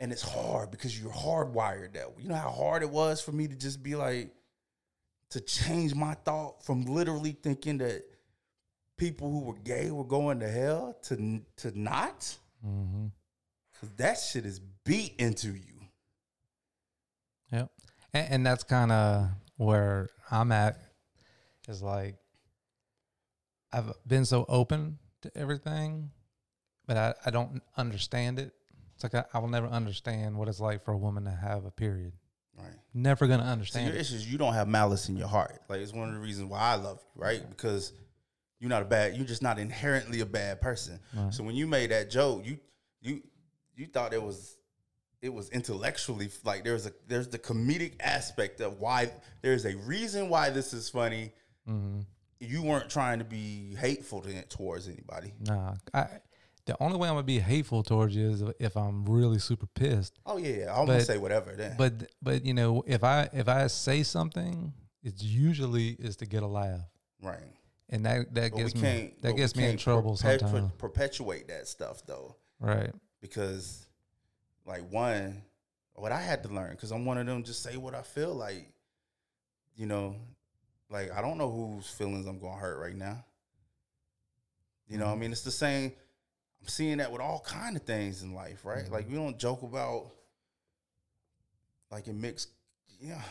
[0.00, 2.22] and it's hard because you're hardwired that way.
[2.24, 4.32] You know how hard it was for me to just be like,
[5.30, 8.04] to change my thought from literally thinking that
[8.96, 13.06] people who were gay were going to hell to to not, Mm-hmm.
[13.72, 15.80] because that shit is beat into you.
[17.52, 17.70] Yep.
[18.14, 20.80] And, and that's kind of where I'm at.
[21.68, 22.16] Is like
[23.72, 26.10] I've been so open to everything,
[26.86, 28.52] but I, I don't understand it.
[28.94, 31.64] It's like I, I will never understand what it's like for a woman to have
[31.64, 32.12] a period.
[32.56, 32.72] Right.
[32.92, 34.00] Never gonna So understand your it.
[34.00, 35.60] issue is you don't have malice in your heart.
[35.68, 37.42] Like it's one of the reasons why I love you, right?
[37.50, 37.92] Because
[38.60, 39.16] you're not a bad.
[39.16, 41.00] You're just not inherently a bad person.
[41.16, 41.34] Right.
[41.34, 42.58] So when you made that joke, you
[43.00, 43.22] you
[43.74, 44.56] you thought it was
[45.20, 49.10] it was intellectually like there's a there's the comedic aspect of why
[49.42, 51.32] there's a reason why this is funny.
[51.68, 52.00] Mm-hmm.
[52.40, 55.32] You weren't trying to be hateful to, towards anybody.
[55.40, 56.06] Nah, I.
[56.66, 60.18] The only way I'm gonna be hateful towards you is if I'm really super pissed.
[60.24, 60.74] Oh yeah.
[60.74, 61.74] I'm gonna say whatever then.
[61.76, 64.72] But but you know if I if I say something,
[65.02, 66.80] it's usually is to get a laugh,
[67.22, 67.36] right.
[67.90, 68.80] and that that But gets me
[69.20, 70.72] that but gets me in trouble perpetu- sometimes.
[70.78, 72.36] Perpetuate that stuff though.
[72.60, 72.92] Right.
[73.20, 73.86] because
[74.64, 75.42] like one
[75.96, 78.32] what i had to learn because i'm one of them just say what i feel
[78.34, 78.72] like
[79.76, 80.16] you know
[80.94, 83.22] like i don't know whose feelings i'm gonna hurt right now
[84.88, 85.20] you know i mm-hmm.
[85.20, 85.92] mean it's the same
[86.62, 88.94] i'm seeing that with all kind of things in life right mm-hmm.
[88.94, 90.12] like we don't joke about
[91.94, 92.48] like in mixed,
[93.00, 93.22] yeah,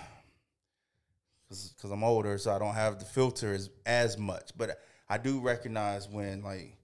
[1.49, 4.51] because I'm older, so I don't have the filter as as much.
[4.57, 6.77] But I do recognize when like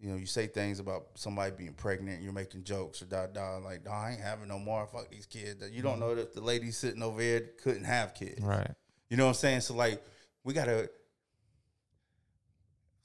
[0.00, 3.26] you know you say things about somebody being pregnant, and you're making jokes or da
[3.26, 4.86] da like, "Nah, I ain't having no more.
[4.86, 5.62] Fuck these kids.
[5.70, 6.00] You don't mm-hmm.
[6.00, 8.40] know that the lady sitting over there couldn't have kids.
[8.42, 8.72] Right.
[9.10, 9.60] You know what I'm saying?
[9.60, 10.02] So like
[10.44, 10.90] we gotta.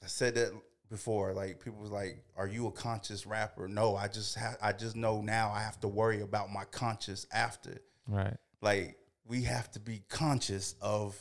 [0.04, 0.52] I said that
[0.89, 1.34] before.
[1.34, 4.95] Like people was like, "Are you a conscious rapper?" No, I just ha- I just
[4.95, 7.82] know now I have to worry about my conscious after.
[8.08, 8.36] Right.
[8.62, 11.18] Like we have to be conscious of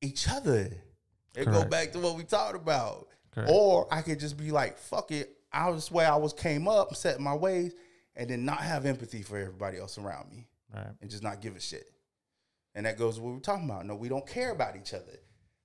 [0.00, 0.68] each other.
[1.34, 3.08] It go back to what we talked about.
[3.30, 3.50] Correct.
[3.50, 6.94] Or I could just be like, "Fuck it." I was where I was came up,
[6.96, 7.74] set my ways,
[8.16, 10.86] and then not have empathy for everybody else around me Right.
[11.02, 11.91] and just not give a shit.
[12.74, 13.86] And that goes to what we're talking about.
[13.86, 15.20] No, we don't care about each other.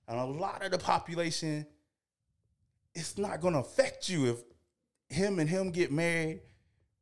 [0.06, 1.66] And a lot of the population,
[2.94, 4.38] it's not gonna affect you if
[5.08, 6.40] him and him get married,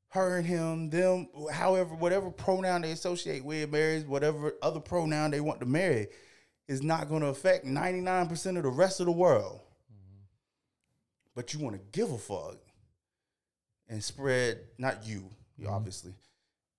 [0.09, 5.41] her and him, them, however, whatever pronoun they associate with, marries, whatever other pronoun they
[5.41, 6.09] want to marry,
[6.69, 9.61] is not gonna affect 99% of the rest of the world.
[9.93, 10.23] Mm-hmm.
[11.35, 12.59] But you wanna give a fuck
[13.89, 16.13] and spread, not you, you obviously,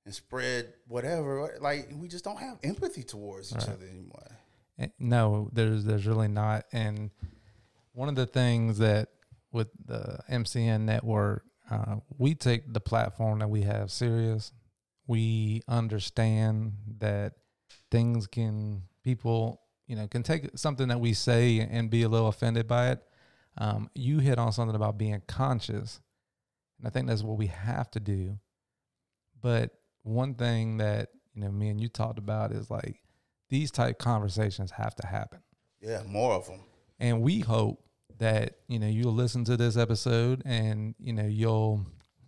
[0.08, 1.58] and spread whatever.
[1.60, 3.70] Like we just don't have empathy towards each Right.
[3.76, 4.24] other anymore.
[5.00, 6.66] No, there's there's really not.
[6.72, 7.12] And
[7.92, 9.10] one of the things that
[9.52, 14.54] with the MCN network, uh, we take the platform that we have serious.
[15.08, 17.34] We understand that
[17.92, 22.28] things can people you know can take something that we say and be a little
[22.30, 23.04] offended by it.
[23.58, 26.00] Um, you hit on something about being conscious,
[26.78, 28.38] and I think that's what we have to do.
[29.42, 29.72] But
[30.04, 33.02] one thing that you know me and you talked about is like
[33.50, 35.40] these type conversations have to happen.
[35.82, 36.62] Yeah, more of them.
[37.00, 37.84] And we hope
[38.18, 41.86] that, you know, you'll listen to this episode and, you know, you'll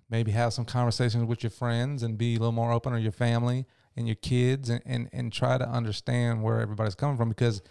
[0.09, 3.11] maybe have some conversations with your friends and be a little more open or your
[3.11, 3.65] family
[3.95, 7.61] and your kids and, and, and try to understand where everybody's coming from because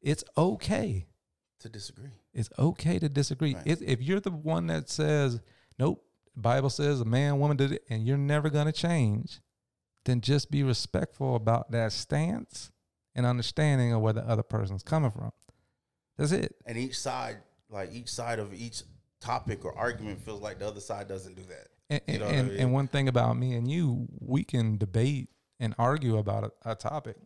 [0.00, 1.06] it's okay.
[1.60, 2.10] To disagree.
[2.34, 3.54] It's okay to disagree.
[3.54, 3.66] Right.
[3.66, 5.40] It's, if you're the one that says,
[5.78, 6.04] nope,
[6.36, 9.40] Bible says a man, woman did it, and you're never going to change,
[10.04, 12.70] then just be respectful about that stance
[13.14, 15.32] and understanding of where the other person's coming from.
[16.16, 16.54] That's it.
[16.66, 18.82] And each side, like each side of each
[19.20, 21.68] topic or argument, feels like the other side doesn't do that.
[21.90, 22.60] And, You and, know what I and, mean?
[22.60, 25.28] and one thing about me and you, we can debate
[25.60, 27.16] and argue about a, a topic.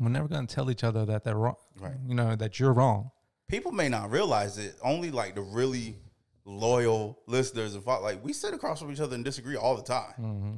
[0.00, 1.56] We're never going to tell each other that they're wrong.
[1.78, 1.94] Right.
[2.06, 3.10] You know, that you're wrong.
[3.48, 4.74] People may not realize it.
[4.82, 5.96] Only like the really
[6.44, 10.12] loyal listeners and like we sit across from each other and disagree all the time.
[10.16, 10.56] hmm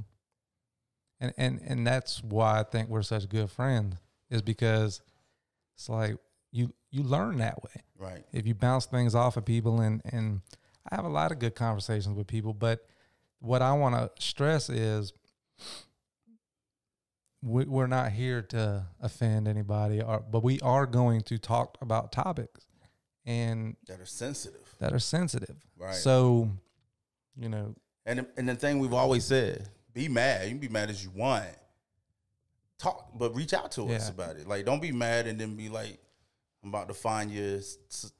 [1.20, 3.96] And and and that's why I think we're such good friends
[4.30, 5.00] is because
[5.76, 6.16] it's like
[6.52, 7.82] you you learn that way.
[7.98, 8.24] Right.
[8.32, 10.40] If you bounce things off of people and and
[10.90, 12.84] I have a lot of good conversations with people, but
[13.40, 15.12] what I want to stress is
[17.42, 22.12] we, we're not here to offend anybody, or, but we are going to talk about
[22.12, 22.66] topics
[23.24, 24.65] and That are sensitive.
[24.78, 25.56] That are sensitive.
[25.76, 25.94] Right.
[25.94, 26.50] So,
[27.36, 27.74] you know,
[28.04, 30.44] And and the thing we've always said, be mad.
[30.44, 31.46] You can be mad as you want.
[32.78, 34.46] Talk, but reach out to us about it.
[34.46, 35.98] Like, don't be mad and then be like,
[36.62, 37.60] "I'm about to find your,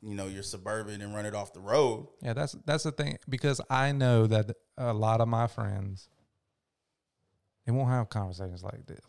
[0.01, 3.19] you know, your suburban and run it off the road." Yeah, that's that's the thing
[3.29, 6.09] because I know that a lot of my friends
[7.67, 9.05] they won't have conversations like this.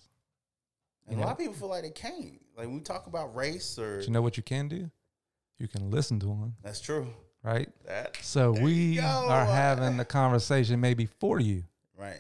[1.08, 1.24] And Yeah.
[1.24, 2.42] a lot of people feel like they can't.
[2.58, 4.90] Like when we talk about race, or But you know what you can do?
[5.60, 7.08] You can listen to them, that's true.
[7.48, 7.70] Right?
[7.86, 11.64] That So we are having the conversation maybe for you,
[11.98, 12.20] right,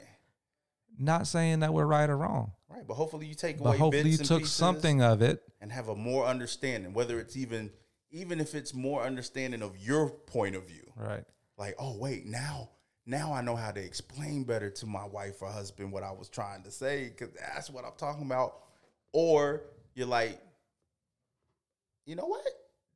[0.97, 2.87] not saying that we're right or wrong, right.
[2.87, 5.43] But hopefully you take but away hopefully you took something of it.
[5.61, 6.93] and have a more understanding.
[6.93, 7.71] Whether it's even,
[8.11, 10.91] even if it's more understanding of your point of view.
[10.95, 11.25] Right.
[11.57, 12.69] like, oh wait, now
[13.05, 16.27] now I know how to explain better to my wife or husband what I was
[16.29, 18.55] trying to say because that's what I'm talking about.
[19.13, 19.61] Or
[19.95, 20.39] you're like,
[22.05, 22.45] you know what?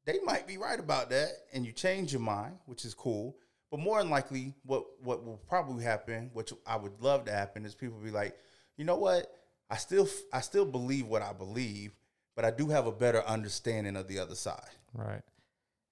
[0.06, 3.38] They might be right about that, and you change your mind, which is cool.
[3.70, 7.66] But more than likely, what what will probably happen, which I would love to happen,
[7.66, 8.38] is people be like,
[8.78, 9.32] you know what?
[9.70, 11.96] I still I still believe what I believe,
[12.36, 14.76] but I do have a better understanding of the other side.
[14.94, 15.22] Right.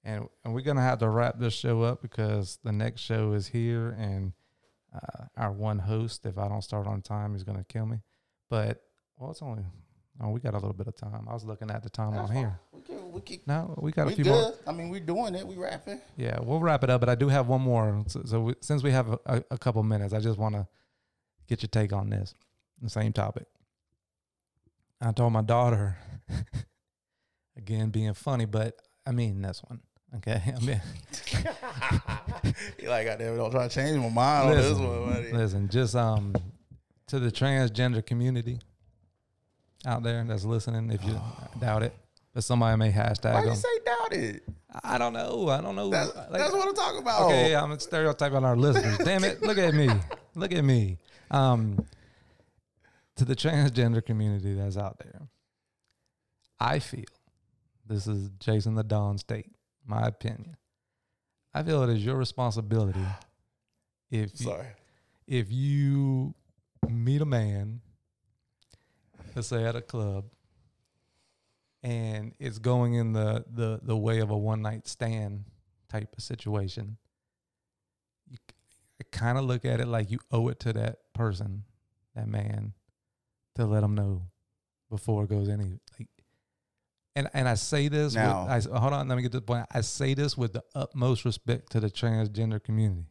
[0.04, 3.48] And and we're gonna have to wrap this show up because the next show is
[3.48, 4.34] here, and
[4.94, 8.00] uh, our one host, if I don't start on time, is gonna kill me.
[8.50, 8.82] But
[9.18, 9.64] well, it's only
[10.22, 11.28] oh, we got a little bit of time.
[11.30, 12.60] I was looking at the time on here.
[12.72, 14.32] We can, we can, No, we got a few good.
[14.32, 14.54] more.
[14.68, 15.46] I mean, we're doing it.
[15.46, 16.02] We rapping.
[16.18, 17.02] Yeah, we'll wrap it up.
[17.02, 18.04] But I do have one more.
[18.08, 20.68] So, so we, since we have a, a, couple minutes, I just want to
[21.48, 22.34] get your take on this,
[22.82, 23.46] the same topic.
[25.02, 25.98] I told my daughter,
[27.58, 29.80] again, being funny, but I mean this one.
[30.18, 30.82] Okay, I mean,
[32.80, 35.32] you like, goddamn, don't try to change my mind on this listen, one, buddy.
[35.32, 36.34] listen, just um,
[37.08, 38.60] to the transgender community
[39.86, 41.20] out there that's listening, if you
[41.60, 41.94] doubt it,
[42.34, 44.44] but somebody may hashtag Why you say doubt it?
[44.84, 45.50] I don't know.
[45.50, 45.90] I don't know.
[45.90, 47.24] That's, Like- that's what I'm talking about.
[47.24, 48.98] Okay, I'm stereotyping our listeners.
[49.00, 49.42] Damn it!
[49.42, 49.90] Look at me.
[50.36, 50.98] Look at me.
[51.32, 51.86] Um,
[53.16, 55.22] to the transgender community that's out there,
[56.60, 57.04] I feel
[57.88, 59.52] this is Jason the Don State.
[59.86, 60.56] My opinion.
[61.54, 63.00] I feel it is your responsibility
[64.12, 64.68] if you, Sorry.
[65.28, 66.36] if you
[66.88, 67.82] meet a man,
[69.40, 70.26] let's say at a club,
[71.82, 75.46] and it's going in the the the way of a one night stand
[75.88, 76.98] type of situation,
[78.30, 78.38] you
[79.14, 81.64] kind of look at it like you owe it to that person,
[82.16, 82.74] that man,
[83.56, 84.24] to let them know
[84.90, 86.10] before it goes any like.
[87.16, 88.16] And and I say this.
[88.16, 89.68] Now- with, I, hold on, let me get to the point.
[89.72, 93.06] I say this with the utmost respect to the transgender community.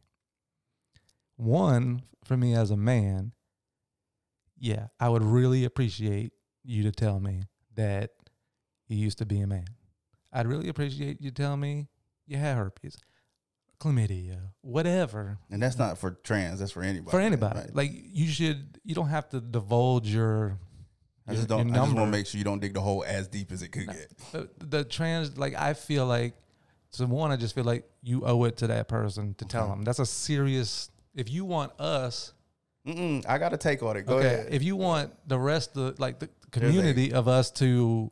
[1.36, 3.32] One, for me as a man,
[4.58, 6.32] yeah, I would really appreciate
[6.64, 7.42] you to tell me
[7.74, 8.10] that
[8.88, 9.66] you used to be a man.
[10.32, 11.88] I'd really appreciate you telling me
[12.26, 12.98] you had herpes,
[13.80, 15.38] chlamydia, whatever.
[15.50, 16.60] And that's not for trans.
[16.60, 17.10] That's for anybody.
[17.10, 17.74] For anybody, right?
[17.74, 20.58] like you should, you don't have to divulge your.
[21.26, 21.70] I just don't.
[21.70, 23.68] I just want to make sure you don't dig the hole as deep as it
[23.68, 24.12] could get.
[24.32, 26.34] the, the trans like I feel like
[26.90, 29.82] so one I just feel like you owe it to that person to tell them
[29.82, 32.32] that's a serious if you want us
[32.88, 34.06] Mm-mm, I got a take on it.
[34.06, 34.48] Go okay ahead.
[34.50, 38.10] if you want the rest of like the community of us to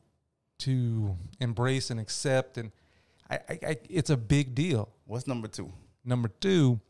[0.58, 2.72] to embrace and accept and
[3.30, 5.72] I, I, I it's a big deal What's number two?
[6.04, 6.80] number two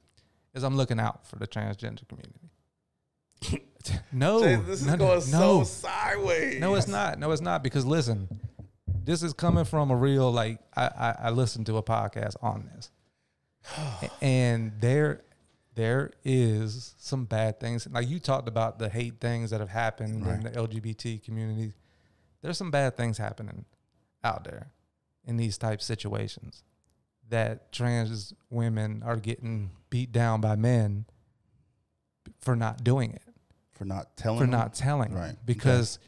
[0.54, 2.50] is I'm looking out for the transgender community
[4.12, 6.60] no this is no, going no, so sideways.
[6.60, 7.18] no, it's not.
[7.18, 7.62] No, it's not.
[7.62, 8.28] Because listen,
[9.04, 12.68] this is coming from a real like I I, I listened to a podcast on
[12.74, 12.90] this,
[14.22, 15.22] and there
[15.76, 17.86] there is some bad things.
[17.90, 21.74] Like you talked about the hate things that have happened in the LGBT community.
[22.42, 23.64] There's some bad things happening
[24.24, 24.72] out there
[25.24, 26.64] in these type situations
[27.28, 31.04] that trans women are getting beat down by men
[32.40, 33.22] for not doing it
[33.72, 34.38] for not telling.
[34.38, 34.50] for them?
[34.50, 35.30] not telling Right.
[35.30, 35.38] Okay.
[35.44, 35.98] because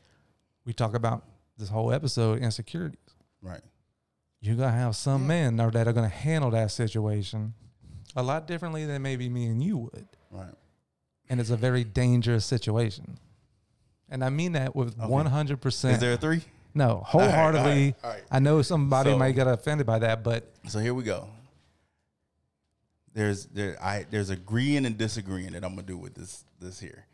[0.65, 1.25] we talk about
[1.57, 3.01] this whole episode insecurities
[3.43, 3.61] Right.
[4.41, 7.55] you're gonna have some men that are gonna handle that situation
[8.17, 10.55] a lot differently than maybe me and you would Right.
[11.29, 13.19] and it's a very dangerous situation
[14.09, 15.07] and i mean that with Okay.
[15.09, 16.43] 100% Is there a three?
[16.75, 18.23] no wholeheartedly all right, all right.
[18.31, 21.29] i know somebody So- might get offended by that but So here we go.
[23.15, 27.07] There's there I there's agreeing and disagreeing that I'm gonna do with this this here,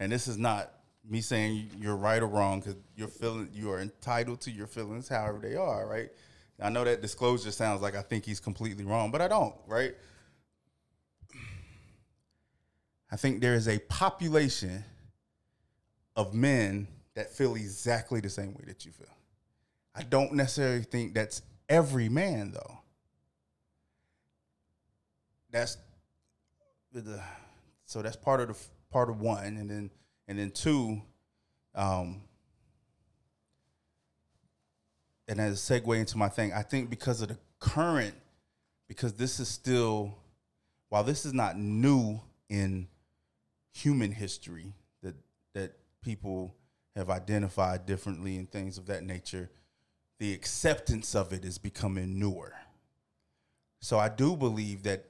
[0.00, 0.72] and this is not
[1.08, 5.08] me saying you're right or wrong because you're feeling you are entitled to your feelings
[5.08, 5.86] however they are.
[5.86, 6.10] Right.
[6.60, 9.54] I know that disclosure sounds like I think he's completely wrong, but I don't.
[9.66, 9.94] Right.
[13.12, 14.82] I think there is a population
[16.16, 19.06] of men that feel exactly the same way that you feel.
[19.94, 22.78] I don't necessarily think that's every man though.
[25.50, 25.76] That's
[26.90, 27.22] the,
[27.84, 28.56] so that's part of the
[28.90, 29.90] part of one, and then
[30.26, 31.02] and then two,
[31.74, 32.22] um,
[35.28, 38.14] and as a segue into my thing, I think because of the current,
[38.88, 40.16] because this is still,
[40.88, 42.88] while this is not new in
[43.72, 45.16] human history, that
[45.54, 46.54] that people
[46.94, 49.50] have identified differently and things of that nature,
[50.18, 52.54] the acceptance of it is becoming newer.
[53.80, 55.06] So I do believe that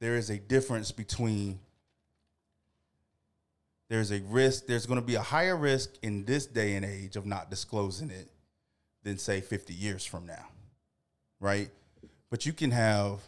[0.00, 1.60] there is a difference between
[3.88, 7.16] there's a risk, there's going to be a higher risk in this day and age
[7.16, 8.30] of not disclosing it
[9.02, 10.46] than say 50 years from now.
[11.40, 11.70] Right?
[12.30, 13.20] But you can have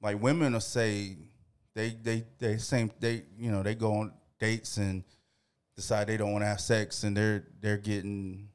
[0.00, 1.16] like women will say
[1.74, 5.04] they they they same they you know they go on dates and
[5.76, 8.48] decide they don't want to have sex and they're they're getting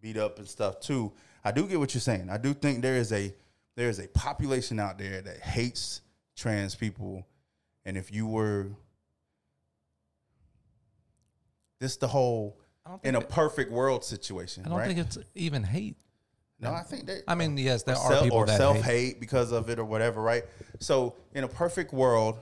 [0.00, 1.12] beat up and stuff too.
[1.44, 2.30] I do get what you're saying.
[2.30, 3.34] I do think there is a
[3.76, 6.00] there is a population out there that hates
[6.36, 7.26] trans people,
[7.84, 8.68] and if you were
[11.80, 12.58] this the whole
[13.02, 14.86] in a think perfect world situation, i don't right?
[14.86, 15.96] think it's even hate
[16.60, 18.80] no, I think that i mean yes there or are self, people or that self
[18.80, 20.44] hate because of it or whatever, right?
[20.80, 22.38] So in a perfect world,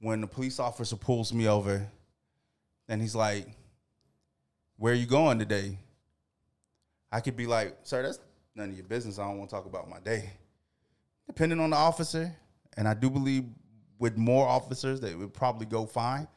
[0.00, 1.86] when the police officer pulls me over,
[2.88, 3.46] and he's like,
[4.76, 5.78] "Where are you going today?"
[7.10, 8.18] I could be like, "Sir, that's
[8.54, 9.18] none of your business.
[9.18, 10.30] I don't want to talk about my day."
[11.26, 12.34] Depending on the officer,
[12.76, 13.44] and I do believe
[13.98, 16.28] with more officers that would probably go fine,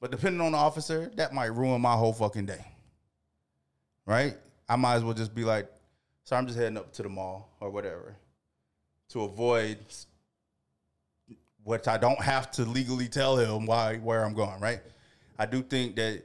[0.00, 2.64] but depending on the officer, that might ruin my whole fucking day.
[4.04, 4.36] Right?
[4.68, 5.68] I might as well just be like,
[6.24, 8.16] so I'm just heading up to the mall or whatever
[9.08, 9.78] to avoid
[11.66, 14.80] which I don't have to legally tell him why where I'm going, right?
[15.36, 16.22] I do think that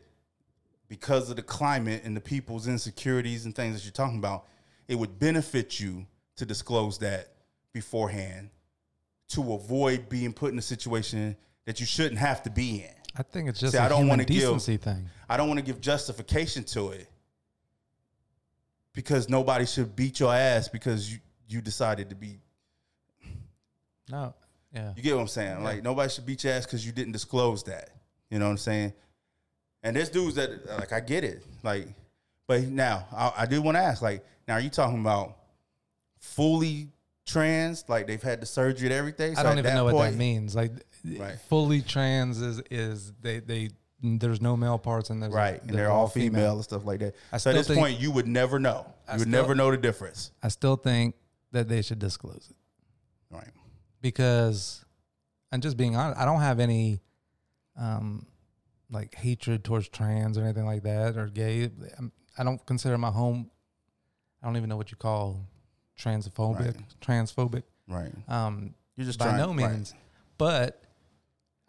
[0.87, 4.45] because of the climate and the people's insecurities and things that you're talking about,
[4.87, 7.29] it would benefit you to disclose that
[7.73, 8.51] beforehand
[9.29, 11.35] to avoid being put in a situation
[11.65, 12.93] that you shouldn't have to be in.
[13.17, 15.09] I think it's just See, a I don't human wanna give- decency thing.
[15.27, 17.07] I don't want to give justification to it
[18.93, 21.17] because nobody should beat your ass because you
[21.47, 22.39] you decided to be
[24.09, 24.33] No,
[24.73, 25.63] yeah, You get what I'm saying?
[25.63, 27.89] Like nobody should beat your ass because you didn't disclose that.
[28.29, 28.93] You know what I'm saying?
[29.83, 31.43] And there's dudes that like I get it.
[31.63, 31.87] Like,
[32.47, 34.01] but now I, I do want to ask.
[34.01, 35.37] Like, now are you talking about
[36.19, 36.89] fully
[37.25, 37.83] trans?
[37.87, 39.37] Like they've had the surgery and everything.
[39.37, 40.55] I don't even know what that means.
[40.55, 40.71] Like,
[41.03, 41.35] Right.
[41.49, 43.69] fully trans is is they they
[44.03, 47.15] there's no male parts and there's Right, and they're, all female, and stuff like that.
[47.31, 48.85] I so at this think- point, you would never know.
[49.07, 50.31] I You would still- never know the difference.
[50.43, 51.15] I still think
[51.51, 52.55] that they should disclose it
[53.35, 53.49] Right.
[54.01, 54.83] Because
[55.51, 56.19] I'm just being honest.
[56.19, 56.99] I don't have any
[57.77, 58.25] um
[58.89, 61.69] like hatred towards trans or anything like that or gay.
[61.97, 63.49] I'm, I don't consider my home.
[64.41, 65.47] I don't even know what you call
[65.99, 66.59] transphobic.
[66.59, 66.99] Right.
[67.01, 67.63] Transphobic.
[67.87, 68.11] Right.
[68.27, 69.71] Um, You're just by trying, no right.
[69.71, 69.93] means.
[70.37, 70.81] But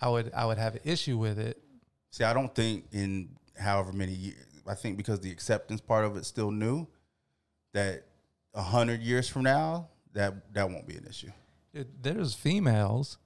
[0.00, 1.62] I would I would have an issue with it.
[2.10, 6.16] See, I don't think in however many years, I think because the acceptance part of
[6.16, 6.86] it's still new,
[7.72, 8.04] that
[8.54, 11.30] a hundred years from now, that that won't be an issue.
[11.72, 13.18] It- there's females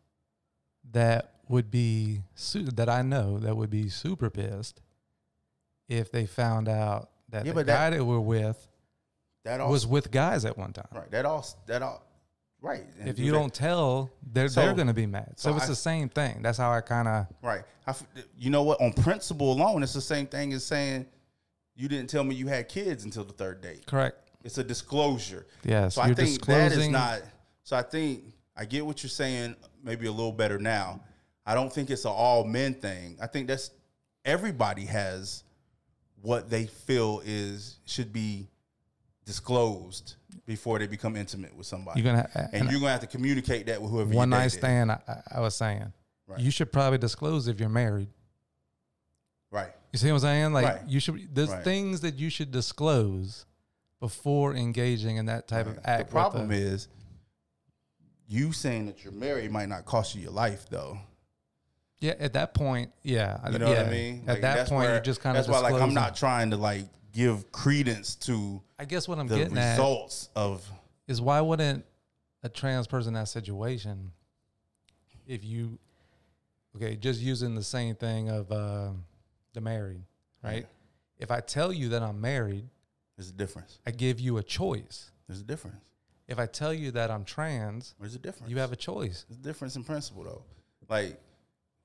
[0.92, 4.80] that would be su- that I know that would be super pissed
[5.88, 8.68] if they found out that Yeah, the guy that- that, we're with
[9.44, 10.88] That all was with guys at one time.
[10.92, 11.10] right.
[11.10, 12.02] That all that all
[12.60, 12.84] right.
[12.98, 15.34] And If you that- don't tell, they're So- they're going to be mad.
[15.38, 16.42] So, so it's I- the same thing.
[16.42, 17.94] That's how I kind of right, I
[18.36, 18.80] you know what?
[18.80, 21.06] On principle alone, it's the same thing as saying
[21.74, 23.86] you didn't tell me you had kids until the third date.
[23.86, 24.18] correct.
[24.44, 25.46] It's a disclosure.
[25.64, 27.22] Yes, So I think that is not.
[27.64, 29.56] So I think I get what you're saying.
[29.84, 31.00] Maybe a little better now.
[31.44, 33.16] I don't think it's an all men thing.
[33.20, 33.70] I think that's
[34.24, 35.44] everybody has
[36.22, 38.48] what they feel is should be
[39.24, 42.00] disclosed before they become intimate with somebody.
[42.00, 44.48] You're gonna and, and you're gonna have to communicate that with whoever one you night
[44.48, 44.90] stand.
[44.92, 45.92] I, I- I was saying,
[46.28, 46.40] Right.
[46.40, 48.08] you should probably disclose if you're married.
[49.50, 49.70] Right.
[49.92, 50.52] You see what I'm saying?
[50.52, 50.88] Like Right.
[50.88, 51.34] you should.
[51.34, 51.62] There's Right.
[51.64, 53.46] things that you should disclose
[54.00, 56.08] before engaging in that type of act.
[56.08, 56.88] The problem a- is
[58.28, 60.98] you saying that you're married might not cost you your life though.
[62.00, 62.14] yeah.
[62.18, 63.38] At that point, yeah.
[63.50, 63.78] You know yeah.
[63.82, 64.24] what I mean?
[64.26, 65.46] At that point, where- you just kind of.
[65.46, 69.26] That's why, like, I'm not trying to like give credence to I guess what I'm
[69.26, 70.68] the getting at results of.
[71.06, 71.84] is why wouldn't
[72.42, 74.12] a trans person in that situation,
[75.26, 75.78] if you,
[76.76, 78.90] okay, just using the same thing of uh,
[79.54, 80.02] the married,
[80.42, 80.66] right?
[81.18, 82.68] If I tell you that I'm married,
[83.16, 83.78] There's a difference.
[83.86, 85.10] I give you a choice.
[85.26, 85.82] There's a difference.
[86.28, 88.50] If I tell you that I'm trans, There's a difference.
[88.50, 89.24] you have a choice.
[89.28, 90.42] There's a difference in principle though.
[90.88, 91.20] Like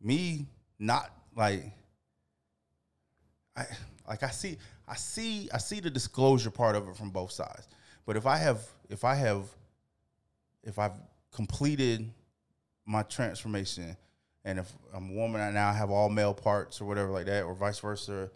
[0.02, 0.48] me,
[0.80, 1.64] not like
[3.56, 3.66] I
[4.08, 7.68] like I see I see I see the disclosure part of it from both sides.
[8.06, 9.46] But if I have if I have
[10.64, 10.94] if I've
[11.32, 12.10] completed
[12.86, 13.96] my transformation
[14.44, 17.44] and if I'm a woman I now have all male parts or whatever like that,
[17.44, 18.32] or vice versa,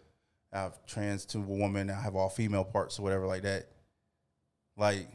[0.52, 3.66] I've trans to a woman, I have all female parts or whatever like that.
[4.76, 5.08] Like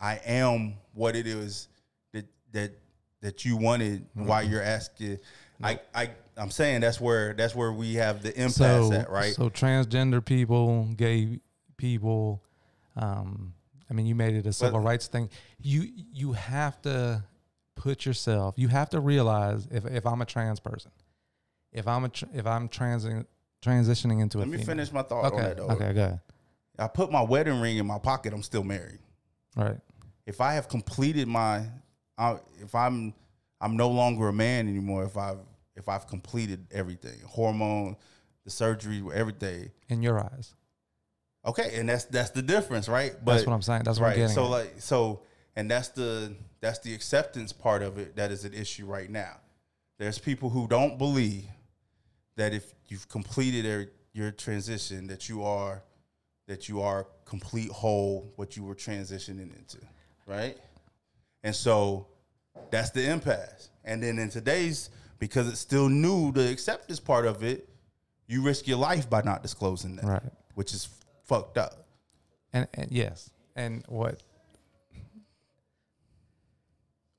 [0.00, 1.68] I am what it is
[2.12, 2.72] that that
[3.20, 4.52] that you wanted while Mm-hmm.
[4.52, 5.18] you're asking.
[5.62, 8.54] I I I'm saying that's where that's where we have the impasse
[8.88, 9.34] so, at, right?
[9.34, 11.40] So transgender people, gay
[11.76, 12.42] people,
[12.96, 13.54] um,
[13.90, 15.30] I mean, you made it a civil rights thing.
[15.60, 17.24] You you have to
[17.74, 18.54] put yourself.
[18.56, 20.92] You have to realize if if I'm a trans person,
[21.72, 23.26] if I'm a tr- if I'm transi-
[23.60, 24.66] transitioning into a Let me female.
[24.66, 25.68] finish my thought on that though.
[25.70, 26.20] okay, good.
[26.78, 28.32] I put my wedding ring in my pocket.
[28.32, 29.00] I'm still married.
[29.56, 29.78] Right.
[30.28, 31.64] If I have completed my,
[32.16, 33.14] I, if I'm,
[33.60, 35.02] I'm no longer a man anymore.
[35.04, 35.38] If I've,
[35.74, 37.96] if I've completed everything, hormone,
[38.44, 39.70] the surgery, everything.
[39.88, 40.54] In your eyes,
[41.46, 43.14] Okay, and that's that's the difference, right?
[43.24, 43.82] that's what I'm saying.
[43.84, 44.12] That's what right.
[44.12, 44.34] I'm getting.
[44.34, 44.50] So at.
[44.50, 45.22] like so,
[45.56, 49.36] and that's the that's the acceptance part of it that is an issue right now.
[49.98, 51.46] There's people who don't believe
[52.36, 55.82] that if you've completed your, your transition, that you are
[56.48, 59.78] that you are complete whole what you were transitioning into,
[60.28, 60.56] right?
[61.42, 62.06] And so
[62.70, 63.70] that's the impasse.
[63.84, 67.68] And then in today's because it's still new, the acceptance part of it,
[68.28, 70.22] you risk your life by not disclosing that, Right.
[70.54, 70.88] Which is
[71.24, 71.86] fucked up.
[72.52, 74.22] and, and yes, and what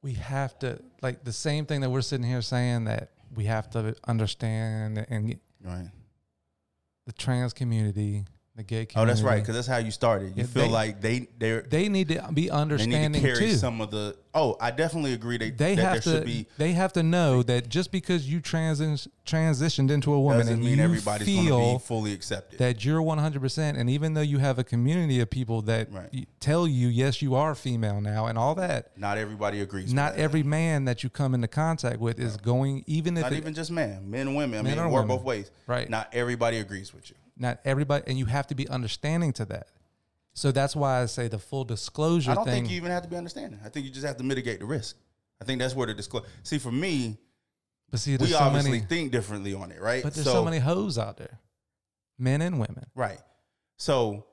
[0.02, 3.70] we have to like the same thing that we're sitting here saying that we have
[3.72, 5.90] to understand and Right.
[7.06, 8.24] the trans community
[8.60, 10.36] the gay Oh, that's right, because that's how you started.
[10.38, 13.34] You Yeah, feel they- like they they're they need to be understanding they need to
[13.34, 13.56] carry too.
[13.56, 14.16] some of the.
[14.34, 15.38] Oh, I definitely agree.
[15.38, 16.46] They they that have there to should be.
[16.58, 20.64] they have to know that just because you transi- transitioned into a woman Doesn't and
[20.64, 22.60] mean everybody's going to feel be fully accepted.
[22.60, 26.28] that you're 100% and even though you have a community of people that Right.
[26.40, 29.94] tell you yes you are female now and all that Not everybody agrees.
[29.94, 33.38] not every man that you come into contact with is going even if Not it,
[33.38, 34.60] even just men, men and women.
[34.60, 35.08] I mean, or work women.
[35.08, 35.50] both ways.
[35.66, 35.90] Right.
[35.90, 37.16] Not everybody agrees with you.
[37.40, 39.68] Not everybody and you have to be understanding to that
[40.34, 43.04] so that's why i say the full disclosure I don't thing think you even have
[43.04, 43.60] to be understanding.
[43.66, 44.96] I think you just have to mitigate the risk.
[45.42, 46.28] I think that's where the disclosure.
[46.44, 47.18] See, for me,
[47.90, 50.04] but see we so obviously many think differently on it, right?
[50.04, 51.40] but there's so, many hoes out there
[52.18, 53.20] men and women Right.
[53.78, 54.26] So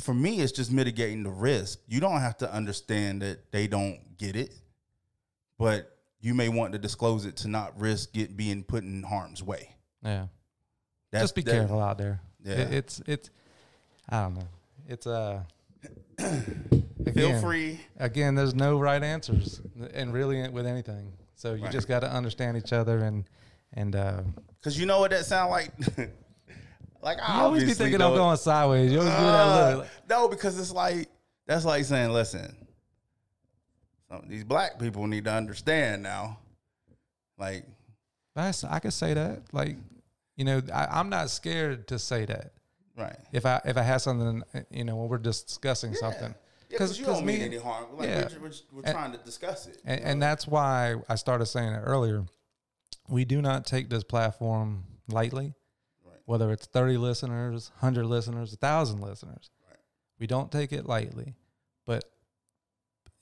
[0.00, 1.80] for me, it's just mitigating the risk.
[1.86, 4.54] You don't have to understand that they don't get it,
[5.58, 9.42] but you may want to disclose it to not risk it being put in harm's
[9.42, 9.74] way.
[10.02, 10.26] yeah
[11.12, 12.54] That's, just be that- careful out there Yeah.
[12.54, 13.30] It- it's it's
[14.08, 14.48] i don't know
[14.88, 15.42] it's uh
[17.14, 17.80] Feel free.
[17.98, 19.60] again, there's no right answers,
[19.94, 21.12] and really with anything.
[21.34, 21.72] So you Right.
[21.72, 23.24] just got to understand each other, and
[23.74, 24.22] and uh,
[24.58, 25.70] Because you know what that sound like?
[27.02, 28.90] like, I always be thinking I'm going sideways.
[28.90, 29.86] You always do that Uh, look.
[30.08, 31.08] no, because it's like
[31.46, 32.56] that's like saying, listen,
[34.26, 36.38] these black people need to understand now.
[37.38, 37.64] Like,
[38.34, 39.42] That's, I could say that.
[39.52, 39.76] Like,
[40.36, 42.52] you know, I, I'm not scared to say that.
[42.96, 43.16] right?
[43.32, 46.34] If I if I have something, you know, when we're discussing something,
[46.68, 47.86] Because you don't mean me- any harm.
[47.96, 48.28] Like, yeah.
[48.34, 49.80] we're, we're, we're And- trying to discuss it.
[49.84, 52.24] and, and that's why I started saying it earlier.
[53.08, 55.54] We do not take this platform lightly,
[56.04, 56.18] Right.
[56.26, 59.50] whether it's 30 listeners, 100 listeners, 1,000 listeners.
[59.68, 59.78] Right.
[60.18, 61.36] We don't take it lightly.
[61.86, 62.04] But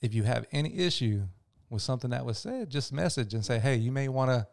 [0.01, 1.23] if you have any issue
[1.69, 4.47] with something that was said, just message and say, hey, you may want to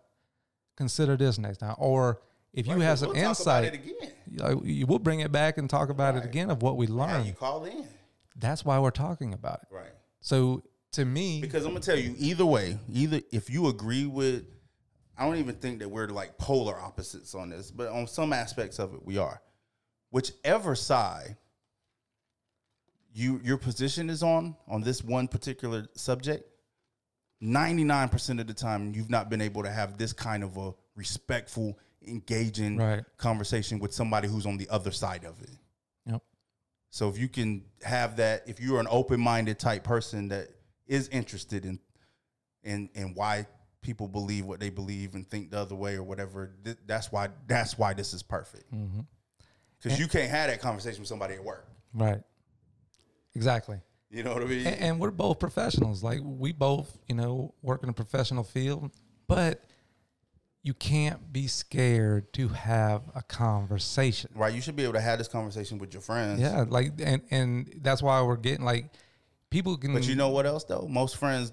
[0.76, 1.74] consider this next time.
[1.78, 2.20] Or
[2.52, 4.12] if you Right, have some we'll insight, it again.
[4.36, 7.26] like, you will bring it back and talk about it again of what we learned.
[7.26, 7.84] you call in.
[8.36, 9.74] That's why we're talking about it.
[9.74, 9.92] Right.
[10.20, 10.62] So
[10.92, 14.44] to me, Because I'm gonna tell you, either way, either if you agree with,
[15.16, 18.78] I don't even think that we're like polar opposites on this, but on some aspects
[18.78, 19.40] of it, we are.
[20.10, 21.36] Whichever side
[23.14, 26.48] you your position is on on this one particular subject,
[27.42, 31.78] 99% of the time you've not been able to have this kind of a respectful,
[32.06, 33.04] engaging Right.
[33.16, 35.50] conversation with somebody who's on the other side of it.
[36.06, 36.22] Yep.
[36.90, 40.48] So if you can have that, if you're an open-minded type person that
[40.86, 41.78] is interested in
[42.64, 43.46] in in why
[43.80, 47.28] people believe what they believe and think the other way or whatever, th- that's why
[47.46, 48.72] that's why this is perfect.
[48.72, 49.00] Mm-hmm.
[49.82, 51.66] Because you can't have that conversation with somebody at work.
[51.94, 52.22] right.
[53.34, 53.80] Exactly.
[54.10, 54.66] You know what I mean?
[54.66, 56.02] and, and we're both professionals.
[56.02, 58.90] Like we both, you know, work in a professional field,
[59.26, 59.64] but
[60.64, 64.30] you can't be scared to have a conversation.
[64.34, 64.54] right?
[64.54, 66.40] You should be able to have this conversation with your friends.
[66.40, 68.90] Yeah, like and and that's why we're getting like
[69.50, 69.92] people can.
[69.92, 70.86] But you know what else though?
[70.88, 71.52] Most friends,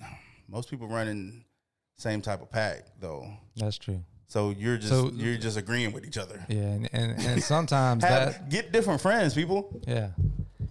[0.48, 1.44] most people running
[1.96, 3.26] same type of pack though.
[3.56, 4.02] that's true.
[4.28, 6.44] So you're just So- you're just agreeing with each other.
[6.48, 9.80] Yeah, and and, and sometimes Have, that get different friends, people.
[9.86, 10.10] yeah,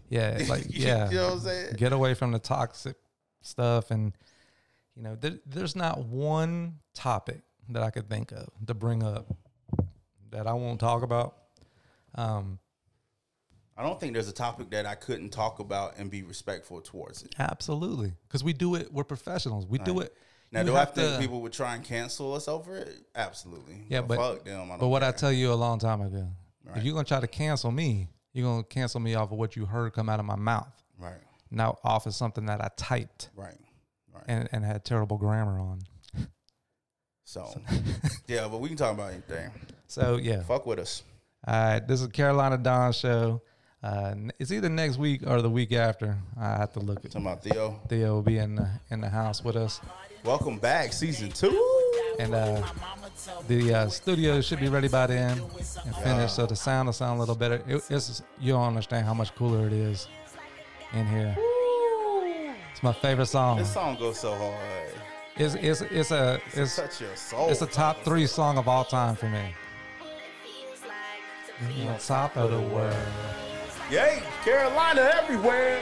[0.09, 1.73] yeah, like You yeah, know what I'm saying?
[1.77, 2.95] get away from the toxic
[3.41, 4.13] stuff and
[4.95, 9.27] you know there, there's not one topic that i could think of to bring up
[10.31, 11.35] that i won't talk about
[12.15, 12.59] um
[13.77, 17.23] I don't think there's a topic that I couldn't talk about and be respectful towards
[17.23, 17.35] it.
[17.37, 20.13] absolutely because we do it we're professionals we do it
[20.49, 22.87] Now, do I think to- people would try and cancel us over it?
[23.15, 23.83] Absolutely.
[23.89, 24.61] Yeah, but- fuck them.
[24.63, 26.25] I don't but what i tell you a long time ago
[26.63, 26.77] Right.
[26.77, 29.65] if you're gonna try to cancel me you're gonna cancel me off of what you
[29.65, 31.19] heard come out of my mouth right,
[31.51, 33.57] not off of something that i typed right,
[34.15, 34.23] right.
[34.27, 35.79] and, and had terrible grammar on
[37.23, 37.49] so,
[38.27, 39.51] yeah, but we can talk about anything.
[39.87, 41.03] so yeah Fuck with us.
[41.47, 43.41] All right, this is Carolina Dawn show.
[43.83, 46.17] Uh, it's either next week or the week after.
[46.39, 47.11] I have to look at.
[47.11, 47.79] Talking about Theo.
[47.87, 49.79] Theo will be in the in the house with us,
[50.23, 51.53] Welcome back, season two.
[52.17, 52.63] and uh,
[53.47, 55.39] the uh, studio should be ready by then
[55.85, 57.61] and finished, so the sound will sound a little better.
[57.67, 60.07] It, it's you don't understand how much cooler it is
[60.93, 61.37] in here.
[62.75, 63.57] It's my favorite song.
[63.57, 64.59] This song goes so hard.
[65.37, 67.47] It's it's it's a it's Touch your soul.
[67.47, 69.55] it's a top three song of all time for me.
[69.99, 70.11] What
[71.71, 72.93] it like On top of the world.
[73.89, 75.79] Yay, Carolina everywhere.